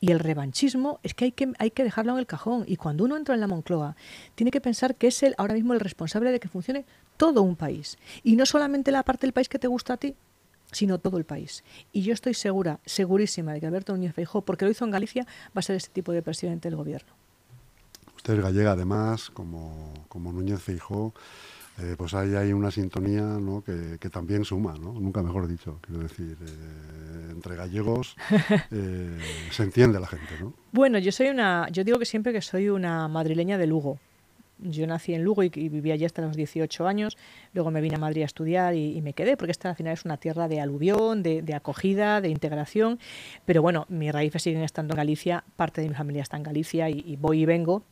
Y 0.00 0.12
el 0.12 0.20
revanchismo 0.20 1.00
es 1.02 1.14
que 1.14 1.26
hay, 1.26 1.32
que 1.32 1.52
hay 1.58 1.70
que 1.70 1.84
dejarlo 1.84 2.12
en 2.12 2.18
el 2.18 2.26
cajón. 2.26 2.64
Y 2.66 2.76
cuando 2.76 3.04
uno 3.04 3.16
entra 3.16 3.34
en 3.34 3.40
la 3.40 3.46
Moncloa, 3.46 3.96
tiene 4.34 4.50
que 4.50 4.60
pensar 4.60 4.94
que 4.94 5.08
es 5.08 5.22
él 5.22 5.34
ahora 5.38 5.54
mismo 5.54 5.74
el 5.74 5.80
responsable 5.80 6.30
de 6.30 6.40
que 6.40 6.48
funcione 6.48 6.84
todo 7.16 7.42
un 7.42 7.56
país. 7.56 7.98
Y 8.22 8.36
no 8.36 8.46
solamente 8.46 8.92
la 8.92 9.02
parte 9.02 9.26
del 9.26 9.32
país 9.32 9.48
que 9.48 9.58
te 9.58 9.66
gusta 9.66 9.94
a 9.94 9.96
ti, 9.96 10.14
sino 10.72 10.98
todo 10.98 11.18
el 11.18 11.24
país. 11.24 11.64
Y 11.92 12.02
yo 12.02 12.12
estoy 12.12 12.34
segura, 12.34 12.78
segurísima 12.84 13.52
de 13.52 13.60
que 13.60 13.66
Alberto 13.66 13.92
Núñez 13.92 14.14
Feijóo, 14.14 14.42
porque 14.42 14.64
lo 14.64 14.70
hizo 14.70 14.84
en 14.84 14.90
Galicia, 14.90 15.26
va 15.48 15.60
a 15.60 15.62
ser 15.62 15.76
este 15.76 15.90
tipo 15.90 16.12
de 16.12 16.22
presidente 16.22 16.68
del 16.68 16.76
gobierno. 16.76 17.12
Usted 18.16 18.34
es 18.34 18.42
gallega, 18.42 18.72
además, 18.72 19.30
como, 19.30 19.94
como 20.08 20.32
Núñez 20.32 20.60
Feijóo. 20.60 21.14
Eh, 21.80 21.94
pues 21.96 22.12
ahí 22.14 22.34
hay 22.34 22.52
una 22.52 22.72
sintonía 22.72 23.22
¿no? 23.22 23.62
que, 23.62 23.98
que, 24.00 24.10
también 24.10 24.44
suma, 24.44 24.74
¿no? 24.74 24.94
nunca 24.94 25.22
mejor 25.22 25.46
dicho, 25.46 25.78
quiero 25.80 26.02
decir, 26.02 26.36
eh, 26.40 27.28
entre 27.30 27.54
gallegos 27.54 28.16
eh, 28.72 29.16
se 29.52 29.62
entiende 29.62 30.00
la 30.00 30.08
gente. 30.08 30.26
¿no? 30.40 30.54
Bueno, 30.72 30.98
yo 30.98 31.12
soy 31.12 31.28
una, 31.28 31.68
yo 31.70 31.84
digo 31.84 32.00
que 32.00 32.04
siempre 32.04 32.32
que 32.32 32.42
soy 32.42 32.68
una 32.68 33.06
madrileña 33.06 33.58
de 33.58 33.68
Lugo. 33.68 34.00
Yo 34.60 34.88
nací 34.88 35.14
en 35.14 35.22
Lugo 35.22 35.44
y, 35.44 35.52
y 35.54 35.68
viví 35.68 35.92
allí 35.92 36.04
hasta 36.04 36.20
los 36.20 36.34
18 36.34 36.88
años, 36.88 37.16
luego 37.54 37.70
me 37.70 37.80
vine 37.80 37.94
a 37.94 37.98
Madrid 37.98 38.22
a 38.22 38.24
estudiar 38.24 38.74
y, 38.74 38.96
y 38.96 39.02
me 39.02 39.12
quedé, 39.12 39.36
porque 39.36 39.52
esta 39.52 39.70
al 39.70 39.76
final 39.76 39.92
es 39.92 40.04
una 40.04 40.16
tierra 40.16 40.48
de 40.48 40.60
aluvión, 40.60 41.22
de, 41.22 41.42
de, 41.42 41.54
acogida, 41.54 42.20
de 42.20 42.28
integración, 42.28 42.98
pero 43.44 43.62
bueno, 43.62 43.86
mis 43.88 44.12
raíces 44.12 44.42
siguen 44.42 44.62
estando 44.62 44.94
en 44.94 44.96
Galicia, 44.96 45.44
parte 45.54 45.80
de 45.80 45.88
mi 45.88 45.94
familia 45.94 46.22
está 46.22 46.36
en 46.36 46.42
Galicia 46.42 46.90
y, 46.90 47.04
y 47.06 47.14
voy 47.14 47.42
y 47.42 47.46
vengo, 47.46 47.84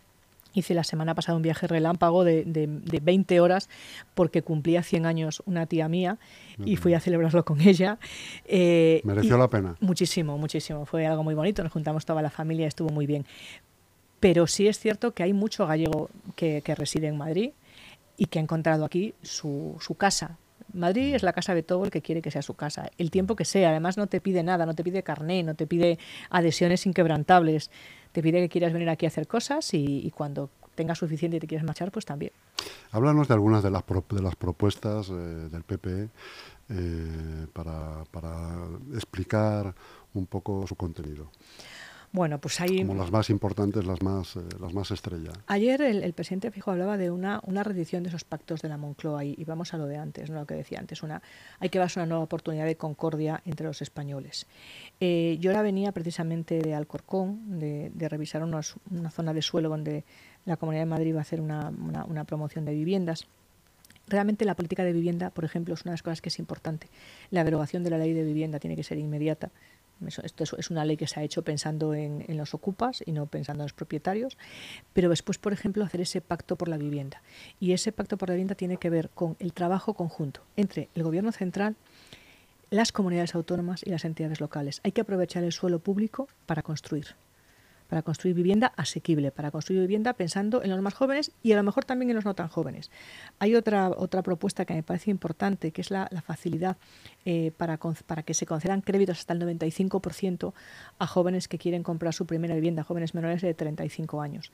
Hice 0.57 0.73
la 0.73 0.85
semana 0.85 1.15
pasada 1.15 1.37
un 1.37 1.43
viaje 1.43 1.67
relámpago 1.67 2.25
de, 2.25 2.45
de, 2.45 2.67
de 2.67 3.01
20 3.01 3.41
horas 3.41 3.69
porque 4.15 4.41
cumplía 4.41 4.83
100 4.83 5.05
años 5.05 5.43
una 5.45 5.67
tía 5.67 5.87
mía 5.87 6.19
y 6.65 6.77
fui 6.77 6.95
a 6.95 7.01
celebrarlo 7.01 7.45
con 7.45 7.61
ella. 7.61 7.99
Eh, 8.47 9.03
¿Mereció 9.05 9.37
la 9.37 9.51
pena? 9.51 9.77
Muchísimo, 9.81 10.39
muchísimo. 10.39 10.87
Fue 10.87 11.07
algo 11.07 11.23
muy 11.23 11.35
bonito. 11.35 11.63
Nos 11.63 11.73
juntamos 11.73 12.07
toda 12.07 12.23
la 12.23 12.31
familia, 12.31 12.67
estuvo 12.67 12.89
muy 12.89 13.07
bien. 13.07 13.27
Pero 14.19 14.47
sí 14.47 14.67
es 14.67 14.79
cierto 14.79 15.13
que 15.13 15.23
hay 15.23 15.35
mucho 15.35 15.67
gallego 15.67 16.09
que, 16.37 16.63
que 16.63 16.75
reside 16.75 17.09
en 17.09 17.19
Madrid 17.19 17.51
y 18.17 18.27
que 18.27 18.39
ha 18.39 18.43
encontrado 18.43 18.87
aquí 18.87 19.13
su, 19.21 19.77
su 19.79 19.95
casa, 19.95 20.39
Madrid 20.77 21.15
es 21.15 21.23
la 21.23 21.33
casa 21.33 21.55
de 21.55 21.63
todo 21.63 21.85
el 21.85 21.91
que 21.91 22.03
quiere 22.03 22.23
que 22.23 22.31
sea 22.31 22.43
su 22.43 22.55
casa, 22.55 22.91
el 22.99 23.11
tiempo 23.11 23.37
que 23.37 23.45
sea. 23.45 23.71
Además, 23.71 23.97
no 23.97 24.07
te 24.07 24.21
pide 24.21 24.43
nada, 24.43 24.67
no 24.67 24.75
te 24.75 24.85
pide 24.85 25.03
carné, 25.03 25.43
no 25.43 25.55
te 25.55 25.67
pide 25.67 25.99
adhesiones 26.31 26.87
inquebrantables 26.87 27.71
te 28.17 28.23
pide 28.23 28.41
que 28.41 28.49
quieras 28.49 28.73
venir 28.73 28.89
aquí 28.89 29.05
a 29.05 29.09
hacer 29.09 29.29
cosas 29.29 29.75
y, 29.75 30.11
cuando 30.17 30.49
tengas 30.75 30.97
suficiente 30.97 31.37
y 31.37 31.41
te 31.41 31.47
quieres 31.47 31.67
marchar, 31.67 31.93
pues 31.93 32.07
también. 32.07 32.33
Háblanos 32.91 33.29
de 33.29 33.35
algunas 33.35 33.63
de 33.63 33.71
las, 33.71 33.83
pro, 33.83 34.03
de 34.09 34.23
las 34.23 34.35
propuestas 34.37 35.11
eh, 35.11 35.13
del 35.13 35.63
PP 35.65 36.09
eh, 36.71 37.47
para, 37.53 38.05
para 38.11 38.57
explicar 38.95 39.75
un 40.15 40.25
poco 40.25 40.67
su 40.67 40.77
contenido. 40.77 41.31
Bueno, 42.17 42.39
pues 42.39 42.59
hay... 42.63 42.79
Como 42.79 42.95
las 42.95 43.13
más 43.13 43.29
importantes, 43.29 43.85
las 43.85 44.01
más, 44.01 44.37
eh, 44.37 44.41
las 44.59 44.73
más 44.73 44.91
estrella. 44.91 45.33
Ayer 45.49 45.83
el, 45.83 46.03
el, 46.03 46.15
presidente 46.15 46.51
Fijo 46.51 46.71
hablaba 46.71 46.97
de 46.97 47.11
una, 47.11 47.43
una 47.45 47.63
reedición 47.63 48.05
de 48.05 48.09
esos 48.09 48.25
pactos 48.25 48.63
de 48.63 48.71
la 48.71 48.79
Moncloa 48.79 49.23
y, 49.23 49.35
y, 49.37 49.45
vamos 49.45 49.75
a 49.75 49.77
lo 49.77 49.85
de 49.85 49.99
antes, 49.99 50.31
¿no? 50.31 50.41
lo 50.41 50.47
que 50.47 50.55
decía 50.55 50.79
antes, 50.79 51.03
una, 51.03 51.21
hay 51.61 51.69
que 51.69 51.79
darse 51.79 52.01
una 52.01 52.07
nueva 52.07 52.25
oportunidad 52.25 52.65
de 52.65 52.77
concordia 52.77 53.43
entre 53.45 53.67
los 53.67 53.83
españoles. 53.83 54.47
Eh, 54.99 55.37
yo 55.41 55.51
ahora 55.51 55.61
venía 55.61 55.93
precisamente 55.93 56.59
de 56.59 56.75
Alcorcón, 56.75 57.61
de, 57.61 57.91
de 57.95 58.09
revisar 58.09 58.43
unos, 58.43 58.77
una 58.91 59.11
zona 59.11 59.35
de 59.35 59.43
suelo 59.43 59.69
donde 59.69 60.07
la 60.47 60.57
Comunidad 60.57 60.85
de 60.85 60.87
Madrid 60.87 61.15
va 61.15 61.19
a 61.19 61.21
hacer 61.21 61.43
una, 61.43 61.69
una, 61.69 62.07
una 62.07 62.25
promoción 62.25 62.65
de 62.65 62.73
viviendas 62.73 63.27
realmente 64.09 64.45
la 64.45 64.55
política 64.55 64.85
de 64.85 64.93
vivienda, 64.93 65.31
por 65.31 65.45
ejemplo, 65.45 65.75
es 65.75 65.83
una 65.83 65.91
de 65.91 65.95
las 65.95 66.03
cosas 66.03 66.21
que 66.21 66.29
es 66.29 66.39
importante. 66.39 66.89
La 67.31 67.45
derogación 67.45 67.83
de 67.83 67.91
la 67.91 67.99
ley 67.99 68.13
de 68.13 68.23
vivienda 68.23 68.59
tiene 68.59 68.77
que 68.77 68.85
ser 68.85 68.99
inmediata. 68.99 69.51
Esto 70.07 70.45
es 70.59 70.71
una 70.71 70.85
ley 70.85 70.97
que 70.97 71.07
se 71.07 71.21
ha 71.21 71.23
hecho 71.23 71.43
pensando 71.43 71.95
en, 71.95 72.25
en, 72.29 72.37
los 72.37 72.53
ocupas 72.53 73.03
y 73.07 73.13
no 73.13 73.27
pensando 73.27 73.63
en 73.63 73.67
los 73.67 73.73
propietarios, 73.73 74.37
pero 74.93 75.09
después, 75.09 75.39
por 75.39 75.53
ejemplo, 75.53 75.85
hacer 75.85 76.03
ese 76.03 76.21
pacto 76.21 76.57
por 76.57 76.69
la 76.69 76.77
vivienda. 76.77 77.23
Y 77.61 77.73
ese 77.73 77.93
pacto 77.93 78.19
por 78.19 78.29
la 78.29 78.35
vivienda 78.35 78.55
tiene 78.55 78.77
que 78.77 78.91
ver 78.91 79.09
con 79.11 79.37
el 79.39 79.53
trabajo 79.53 79.95
conjunto 79.95 80.43
entre 80.57 80.91
el 80.95 81.03
Gobierno 81.03 81.33
central, 81.33 81.77
las 82.71 82.93
comunidades 82.93 83.35
autónomas 83.35 83.83
y 83.85 83.91
las 83.91 84.05
entidades 84.05 84.41
locales. 84.41 84.81
Hay 84.85 84.93
que 84.93 85.01
aprovechar 85.01 85.45
el 85.45 85.53
suelo 85.53 85.79
público 85.79 86.29
para 86.47 86.63
construir 86.63 87.17
para 87.89 88.03
construir 88.03 88.35
vivienda 88.35 88.73
asequible, 88.77 89.31
para 89.31 89.51
construir 89.51 89.81
vivienda 89.81 90.13
pensando 90.13 90.63
en 90.63 90.71
los 90.71 90.81
más 90.81 90.95
jóvenes 90.95 91.33
y 91.43 91.53
a 91.53 91.57
lo 91.57 91.63
mejor 91.63 91.85
también 91.85 92.11
en 92.11 92.17
los 92.17 92.25
no 92.25 92.35
tan 92.35 92.49
jóvenes. 92.49 92.91
Hay 93.39 93.55
otra, 93.55 93.91
otra 93.91 94.23
propuesta 94.23 94.65
que 94.65 94.75
me 94.75 94.83
parece 94.83 95.11
importante, 95.11 95.73
que 95.73 95.81
es 95.81 95.91
la, 95.91 96.09
facilidad 96.27 96.77
eh, 97.25 97.53
para, 97.57 97.79
para 97.79 98.23
que 98.23 98.35
se 98.35 98.47
concedan 98.47 98.81
créditos 98.81 99.19
hasta 99.19 99.35
el 99.35 99.41
95% 99.41 100.53
a 100.99 101.07
jóvenes 101.07 101.49
que 101.49 101.59
quieren 101.59 101.83
comprar 101.83 102.15
su 102.15 102.27
primera 102.27 102.55
vivienda, 102.55 102.83
jóvenes 102.83 103.15
menores 103.15 103.43
de 103.43 103.55
35 103.55 104.21
años. 104.21 104.53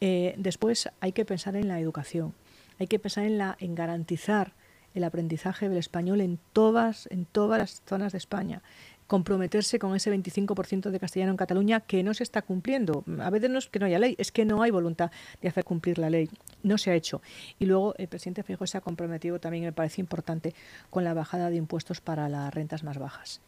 Eh, 0.00 0.34
después 0.36 0.90
hay 1.00 1.12
que 1.12 1.24
pensar 1.24 1.56
en 1.56 1.68
la 1.68 1.80
educación, 1.80 2.34
hay 2.78 2.86
que 2.86 2.98
pensar 2.98 3.24
en, 3.24 3.38
la, 3.38 3.56
en 3.60 3.74
garantizar 3.74 4.52
el 4.94 5.04
aprendizaje 5.04 5.68
del 5.68 5.78
español 5.78 6.20
en 6.20 6.38
todas, 6.52 7.08
en 7.10 7.24
todas 7.26 7.58
las 7.58 7.82
zonas 7.84 8.12
de 8.12 8.18
España 8.18 8.62
comprometerse 9.06 9.78
con 9.78 9.94
ese 9.94 10.12
25% 10.12 10.90
de 10.90 11.00
castellano 11.00 11.32
en 11.32 11.36
Cataluña 11.36 11.80
que 11.80 12.02
no 12.02 12.14
se 12.14 12.22
está 12.22 12.42
cumpliendo. 12.42 13.04
A 13.20 13.30
veces 13.30 13.50
no 13.50 13.58
es 13.58 13.68
que 13.68 13.78
no 13.78 13.86
haya 13.86 13.98
ley, 13.98 14.14
es 14.18 14.32
que 14.32 14.44
no 14.44 14.62
hay 14.62 14.70
voluntad 14.70 15.10
de 15.40 15.48
hacer 15.48 15.64
cumplir 15.64 15.98
la 15.98 16.10
ley. 16.10 16.28
No 16.62 16.78
se 16.78 16.90
ha 16.90 16.94
hecho. 16.94 17.20
Y 17.58 17.66
luego 17.66 17.94
el 17.98 18.08
presidente 18.08 18.42
Feijóo 18.42 18.66
se 18.66 18.78
ha 18.78 18.80
comprometido, 18.80 19.38
también 19.38 19.64
me 19.64 19.72
parece 19.72 20.00
importante, 20.00 20.54
con 20.90 21.04
la 21.04 21.14
bajada 21.14 21.50
de 21.50 21.56
impuestos 21.56 22.00
para 22.00 22.28
las 22.28 22.52
rentas 22.52 22.82
más 22.82 22.98
bajas. 22.98 23.40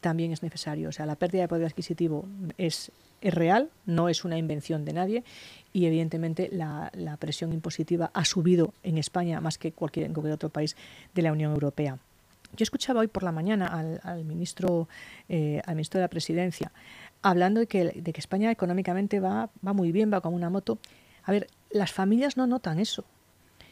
También 0.00 0.32
es 0.32 0.42
necesario. 0.42 0.88
O 0.88 0.92
sea, 0.92 1.06
la 1.06 1.16
pérdida 1.16 1.42
de 1.42 1.48
poder 1.48 1.66
adquisitivo 1.66 2.26
es, 2.58 2.92
es 3.20 3.32
real, 3.32 3.70
no 3.86 4.08
es 4.08 4.24
una 4.24 4.36
invención 4.36 4.84
de 4.84 4.92
nadie 4.92 5.24
y 5.72 5.86
evidentemente 5.86 6.50
la, 6.52 6.90
la 6.94 7.16
presión 7.16 7.52
impositiva 7.52 8.10
ha 8.12 8.24
subido 8.24 8.74
en 8.82 8.98
España 8.98 9.40
más 9.40 9.56
que 9.56 9.72
cualquier, 9.72 10.06
en 10.06 10.12
cualquier 10.12 10.34
otro 10.34 10.50
país 10.50 10.76
de 11.14 11.22
la 11.22 11.32
Unión 11.32 11.52
Europea. 11.52 11.98
Yo 12.56 12.62
escuchaba 12.62 13.00
hoy 13.00 13.08
por 13.08 13.22
la 13.22 13.32
mañana 13.32 13.66
al, 14.02 14.24
ministro, 14.24 14.88
eh, 15.28 15.60
al 15.66 15.74
ministro 15.74 15.98
de 15.98 16.04
la 16.04 16.08
Presidencia 16.08 16.72
hablando 17.24 17.60
de 17.60 17.66
que, 17.66 18.02
España 18.16 18.50
económicamente 18.50 19.18
va, 19.18 19.48
va 19.66 19.72
muy 19.72 19.92
bien, 19.92 20.12
va 20.12 20.20
como 20.20 20.36
una 20.36 20.50
moto. 20.50 20.78
A 21.24 21.32
ver, 21.32 21.48
las 21.70 21.90
familias 21.90 22.36
no 22.36 22.46
notan 22.46 22.78
eso. 22.78 23.04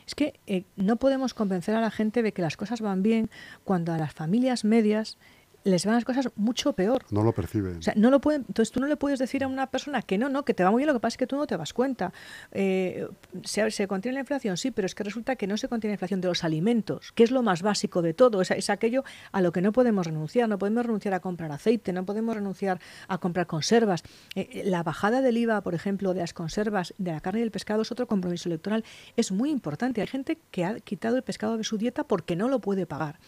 Es 0.06 0.14
que 0.14 0.40
eh, 0.46 0.64
no 0.76 0.96
podemos 0.96 1.34
convencer 1.34 1.74
a 1.74 1.80
la 1.80 1.90
gente 1.90 2.22
de 2.22 2.32
que 2.32 2.42
las 2.42 2.56
cosas 2.56 2.80
van 2.80 3.02
bien 3.02 3.30
cuando 3.62 3.92
a 3.92 3.98
las 3.98 4.12
familias 4.12 4.64
medias 4.64 5.18
les 5.64 5.86
van 5.86 5.94
las 5.94 6.04
cosas 6.04 6.30
mucho 6.36 6.72
peor. 6.72 7.04
No 7.10 7.22
lo 7.22 7.32
perciben. 7.32 7.78
O 7.78 7.82
sea, 7.82 7.94
no 7.96 8.10
lo 8.10 8.20
pueden, 8.20 8.44
entonces 8.48 8.72
tú 8.72 8.80
no 8.80 8.86
le 8.86 8.96
puedes 8.96 9.18
decir 9.18 9.44
a 9.44 9.48
una 9.48 9.68
persona 9.68 10.02
que 10.02 10.18
no, 10.18 10.28
no, 10.28 10.44
que 10.44 10.54
te 10.54 10.64
va 10.64 10.70
muy 10.70 10.80
bien, 10.80 10.88
lo 10.88 10.94
que 10.94 11.00
pasa 11.00 11.14
es 11.14 11.18
que 11.18 11.26
tú 11.26 11.36
no 11.36 11.46
te 11.46 11.56
das 11.56 11.72
cuenta. 11.72 12.12
Eh, 12.52 13.08
¿se, 13.44 13.70
¿se, 13.70 13.86
contiene 13.86 14.14
la 14.14 14.20
inflación? 14.20 14.56
Sí, 14.56 14.70
pero 14.70 14.86
es 14.86 14.94
que 14.94 15.04
resulta 15.04 15.36
que 15.36 15.46
no 15.46 15.56
se 15.56 15.68
contiene 15.68 15.92
la 15.92 15.94
inflación 15.94 16.20
de 16.20 16.28
los 16.28 16.44
alimentos, 16.44 17.12
que 17.12 17.24
es 17.24 17.30
lo 17.30 17.42
más 17.42 17.62
básico 17.62 18.02
de 18.02 18.14
todo, 18.14 18.40
es, 18.42 18.50
es 18.50 18.70
aquello 18.70 19.04
a 19.32 19.40
lo 19.40 19.52
que 19.52 19.62
no 19.62 19.72
podemos 19.72 20.06
renunciar, 20.06 20.48
no 20.48 20.58
podemos 20.58 20.84
renunciar 20.84 21.14
a 21.14 21.20
comprar 21.20 21.52
aceite, 21.52 21.92
no 21.92 22.04
podemos 22.04 22.34
renunciar 22.34 22.80
a 23.08 23.18
comprar 23.18 23.46
conservas. 23.46 24.02
Eh, 24.34 24.48
eh 24.50 24.62
la 24.64 24.82
bajada 24.82 25.20
del 25.20 25.36
IVA, 25.36 25.60
por 25.62 25.74
ejemplo, 25.74 26.14
de 26.14 26.20
las 26.20 26.34
conservas, 26.34 26.94
de 26.98 27.12
la 27.12 27.20
carne 27.20 27.40
y 27.40 27.42
del 27.42 27.50
pescado 27.50 27.82
es 27.82 27.92
otro 27.92 28.06
compromiso 28.06 28.48
electoral, 28.48 28.84
es 29.16 29.32
muy 29.32 29.50
importante. 29.50 30.00
Hay 30.00 30.06
gente 30.06 30.38
que 30.50 30.64
ha 30.64 30.80
quitado 30.80 31.16
el 31.16 31.22
pescado 31.22 31.56
de 31.56 31.64
su 31.64 31.78
dieta 31.78 32.04
porque 32.04 32.36
no 32.36 32.48
lo 32.48 32.60
puede 32.60 32.86
pagar. 32.86 33.18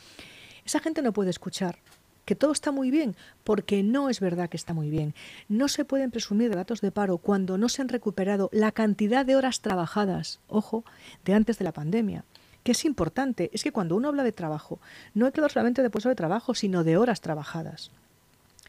Esa 0.64 0.80
gente 0.80 1.02
no 1.02 1.12
puede 1.12 1.30
escuchar 1.30 1.78
que 2.24 2.34
todo 2.34 2.52
está 2.52 2.72
muy 2.72 2.90
bien, 2.90 3.16
porque 3.44 3.82
no 3.82 4.08
es 4.08 4.20
verdad 4.20 4.48
que 4.48 4.56
está 4.56 4.74
muy 4.74 4.90
bien. 4.90 5.14
No 5.48 5.68
se 5.68 5.84
pueden 5.84 6.10
presumir 6.10 6.54
datos 6.54 6.80
de 6.80 6.90
paro 6.90 7.18
cuando 7.18 7.58
no 7.58 7.68
se 7.68 7.82
han 7.82 7.88
recuperado 7.88 8.48
la 8.52 8.72
cantidad 8.72 9.26
de 9.26 9.36
horas 9.36 9.60
trabajadas, 9.60 10.40
ojo, 10.48 10.84
de 11.24 11.34
antes 11.34 11.58
de 11.58 11.64
la 11.64 11.72
pandemia. 11.72 12.24
Que 12.62 12.72
es 12.72 12.84
importante, 12.84 13.50
es 13.52 13.62
que 13.62 13.72
cuando 13.72 13.94
uno 13.96 14.08
habla 14.08 14.24
de 14.24 14.32
trabajo, 14.32 14.78
no 15.12 15.26
hay 15.26 15.32
que 15.32 15.46
solamente 15.48 15.82
de 15.82 15.90
puesto 15.90 16.08
de 16.08 16.14
trabajo, 16.14 16.54
sino 16.54 16.82
de 16.82 16.96
horas 16.96 17.20
trabajadas. 17.20 17.90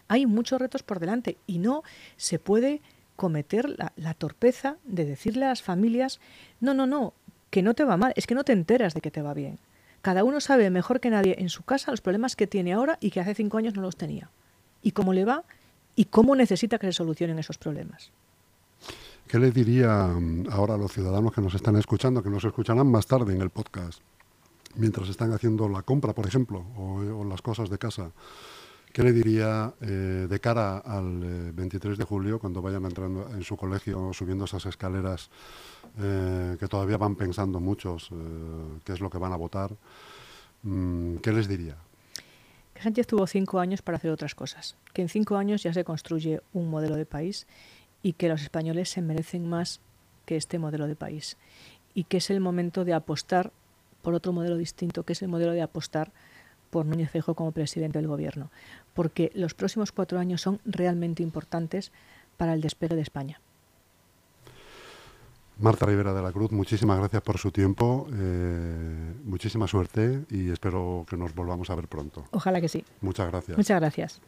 Hay 0.08 0.26
muchos 0.26 0.60
retos 0.60 0.84
por 0.84 1.00
delante 1.00 1.38
y 1.48 1.60
no 1.60 1.84
se 2.18 2.38
puede 2.38 2.82
cometer 3.16 3.78
la 3.96 4.14
torpeza 4.14 4.76
de 4.84 5.06
decirle 5.06 5.46
a 5.46 5.50
las 5.50 5.64
familias, 5.64 6.20
no, 6.60 6.74
no, 6.74 6.86
no, 6.86 7.14
que 7.50 7.62
no 7.62 7.74
te 7.74 7.86
va 7.86 7.96
mal, 7.96 8.12
es 8.18 8.28
que 8.28 8.36
no 8.36 8.44
te 8.44 8.52
enteras 8.52 8.94
de 8.94 9.00
que 9.00 9.12
te 9.12 9.22
va 9.22 9.34
bien. 9.34 9.58
Cada 10.06 10.24
uno 10.24 10.40
sabe 10.40 10.70
mejor 10.70 11.00
que 11.00 11.10
nadie 11.10 11.38
en 11.40 11.50
su 11.50 11.64
casa 11.64 11.90
los 11.90 12.00
problemas 12.00 12.36
que 12.36 12.46
tiene 12.46 12.74
ahora 12.74 13.00
y 13.02 13.10
que 13.10 13.22
hace 13.22 13.34
cinco 13.34 13.58
años 13.58 13.74
no 13.74 13.82
los 13.82 13.96
tenía. 13.96 14.30
Y 14.84 14.92
cómo 14.92 15.14
le 15.14 15.26
va 15.26 15.46
y 15.96 16.06
cómo 16.06 16.36
necesita 16.36 16.78
que 16.78 16.86
se 16.86 16.94
solucionen 16.94 17.40
esos 17.40 17.58
problemas. 17.58 18.12
¿Qué 19.28 19.40
le 19.40 19.50
diría 19.50 20.06
mm, 20.06 20.50
ahora 20.52 20.76
a 20.76 20.78
los 20.78 20.92
ciudadanos 20.92 21.34
que 21.34 21.42
nos 21.42 21.56
están 21.56 21.76
escuchando, 21.78 22.22
que 22.22 22.30
nos 22.30 22.46
escucharán 22.46 22.86
más 22.86 23.08
tarde 23.08 23.34
en 23.34 23.42
el 23.42 23.50
podcast, 23.50 24.00
mientras 24.76 25.10
están 25.10 25.34
haciendo 25.34 25.68
la 25.68 25.82
compra, 25.82 26.14
por 26.14 26.28
ejemplo, 26.28 26.64
o, 26.78 27.24
las 27.24 27.42
cosas 27.42 27.72
de 27.72 27.80
casa? 27.80 28.12
¿Qué 28.96 29.04
le 29.04 29.12
diría 29.12 29.74
eh, 29.82 30.26
de 30.30 30.40
cara 30.40 30.78
al 30.78 31.52
23 31.52 31.96
eh, 31.96 31.98
de 31.98 32.06
julio, 32.06 32.40
cuando 32.40 32.62
vayan 32.62 32.86
entrando 32.86 33.30
en 33.30 33.44
su 33.44 33.58
colegio, 33.58 34.14
subiendo 34.14 34.46
esas 34.46 34.66
escaleras 34.68 35.30
eh, 36.00 36.56
que 36.58 36.68
todavía 36.70 36.96
van 36.96 37.18
pensando 37.18 37.60
muchos 37.60 38.10
qué 38.86 38.94
es 38.94 39.02
lo 39.02 39.10
que 39.10 39.18
van 39.18 39.34
a 39.34 39.36
votar? 39.36 39.72
Mm, 40.64 41.18
¿Qué 41.18 41.34
les 41.34 41.50
diría? 41.50 41.76
Que 42.74 42.84
Sánchez 42.84 43.06
tuvo 43.08 43.28
cinco 43.28 43.60
años 43.60 43.82
para 43.82 43.98
hacer 43.98 44.12
otras 44.12 44.34
cosas, 44.34 44.78
que 44.94 45.02
en 45.02 45.10
cinco 45.10 45.36
años 45.36 45.62
ya 45.62 45.74
se 45.74 45.84
construye 45.84 46.40
un 46.54 46.70
modelo 46.70 46.96
de 46.96 47.06
país 47.06 47.48
y 48.02 48.14
que 48.14 48.30
los 48.30 48.44
españoles 48.44 48.88
se 48.88 49.02
merecen 49.02 49.50
más 49.50 49.82
que 50.26 50.38
este 50.38 50.58
modelo 50.58 50.88
de 50.88 50.96
país 50.96 51.36
y 51.94 52.06
que 52.06 52.16
es 52.16 52.30
el 52.30 52.40
momento 52.40 52.86
de 52.86 52.94
apostar 52.94 53.52
por 54.02 54.14
otro 54.14 54.32
modelo 54.32 54.56
distinto, 54.56 55.04
que 55.04 55.12
es 55.12 55.22
el 55.22 55.28
modelo 55.28 55.52
de 55.52 55.64
apostar 55.64 56.14
por 56.76 56.86
Núñez 56.86 57.10
Feijóo 57.10 57.36
como 57.36 57.54
presidente 57.54 58.00
del 58.00 58.10
gobierno, 58.10 58.52
porque 58.94 59.32
los 59.34 59.54
próximos 59.54 59.94
cuatro 59.94 60.20
años 60.20 60.42
son 60.42 60.60
realmente 60.66 61.24
importantes 61.24 61.94
para 62.36 62.52
el 62.52 62.60
despegue 62.60 62.98
de 62.98 63.02
España. 63.02 63.40
Marta 65.58 65.86
Rivera 65.86 66.14
de 66.14 66.22
la 66.22 66.34
Cruz, 66.34 66.52
muchísimas 66.52 67.00
gracias 67.00 67.22
por 67.22 67.38
su 67.38 67.50
tiempo, 67.52 68.08
eh, 68.12 69.14
muchísima 69.24 69.70
suerte 69.70 70.26
y 70.30 70.52
espero 70.52 71.06
que 71.10 71.16
nos 71.16 71.34
volvamos 71.34 71.70
a 71.70 71.76
ver 71.76 71.88
pronto. 71.88 72.26
Ojalá 72.32 72.60
que 72.60 72.68
sí. 72.68 72.84
Muchas 73.00 73.28
gracias. 73.32 73.58
Muchas 73.58 73.80
gracias. 73.80 74.22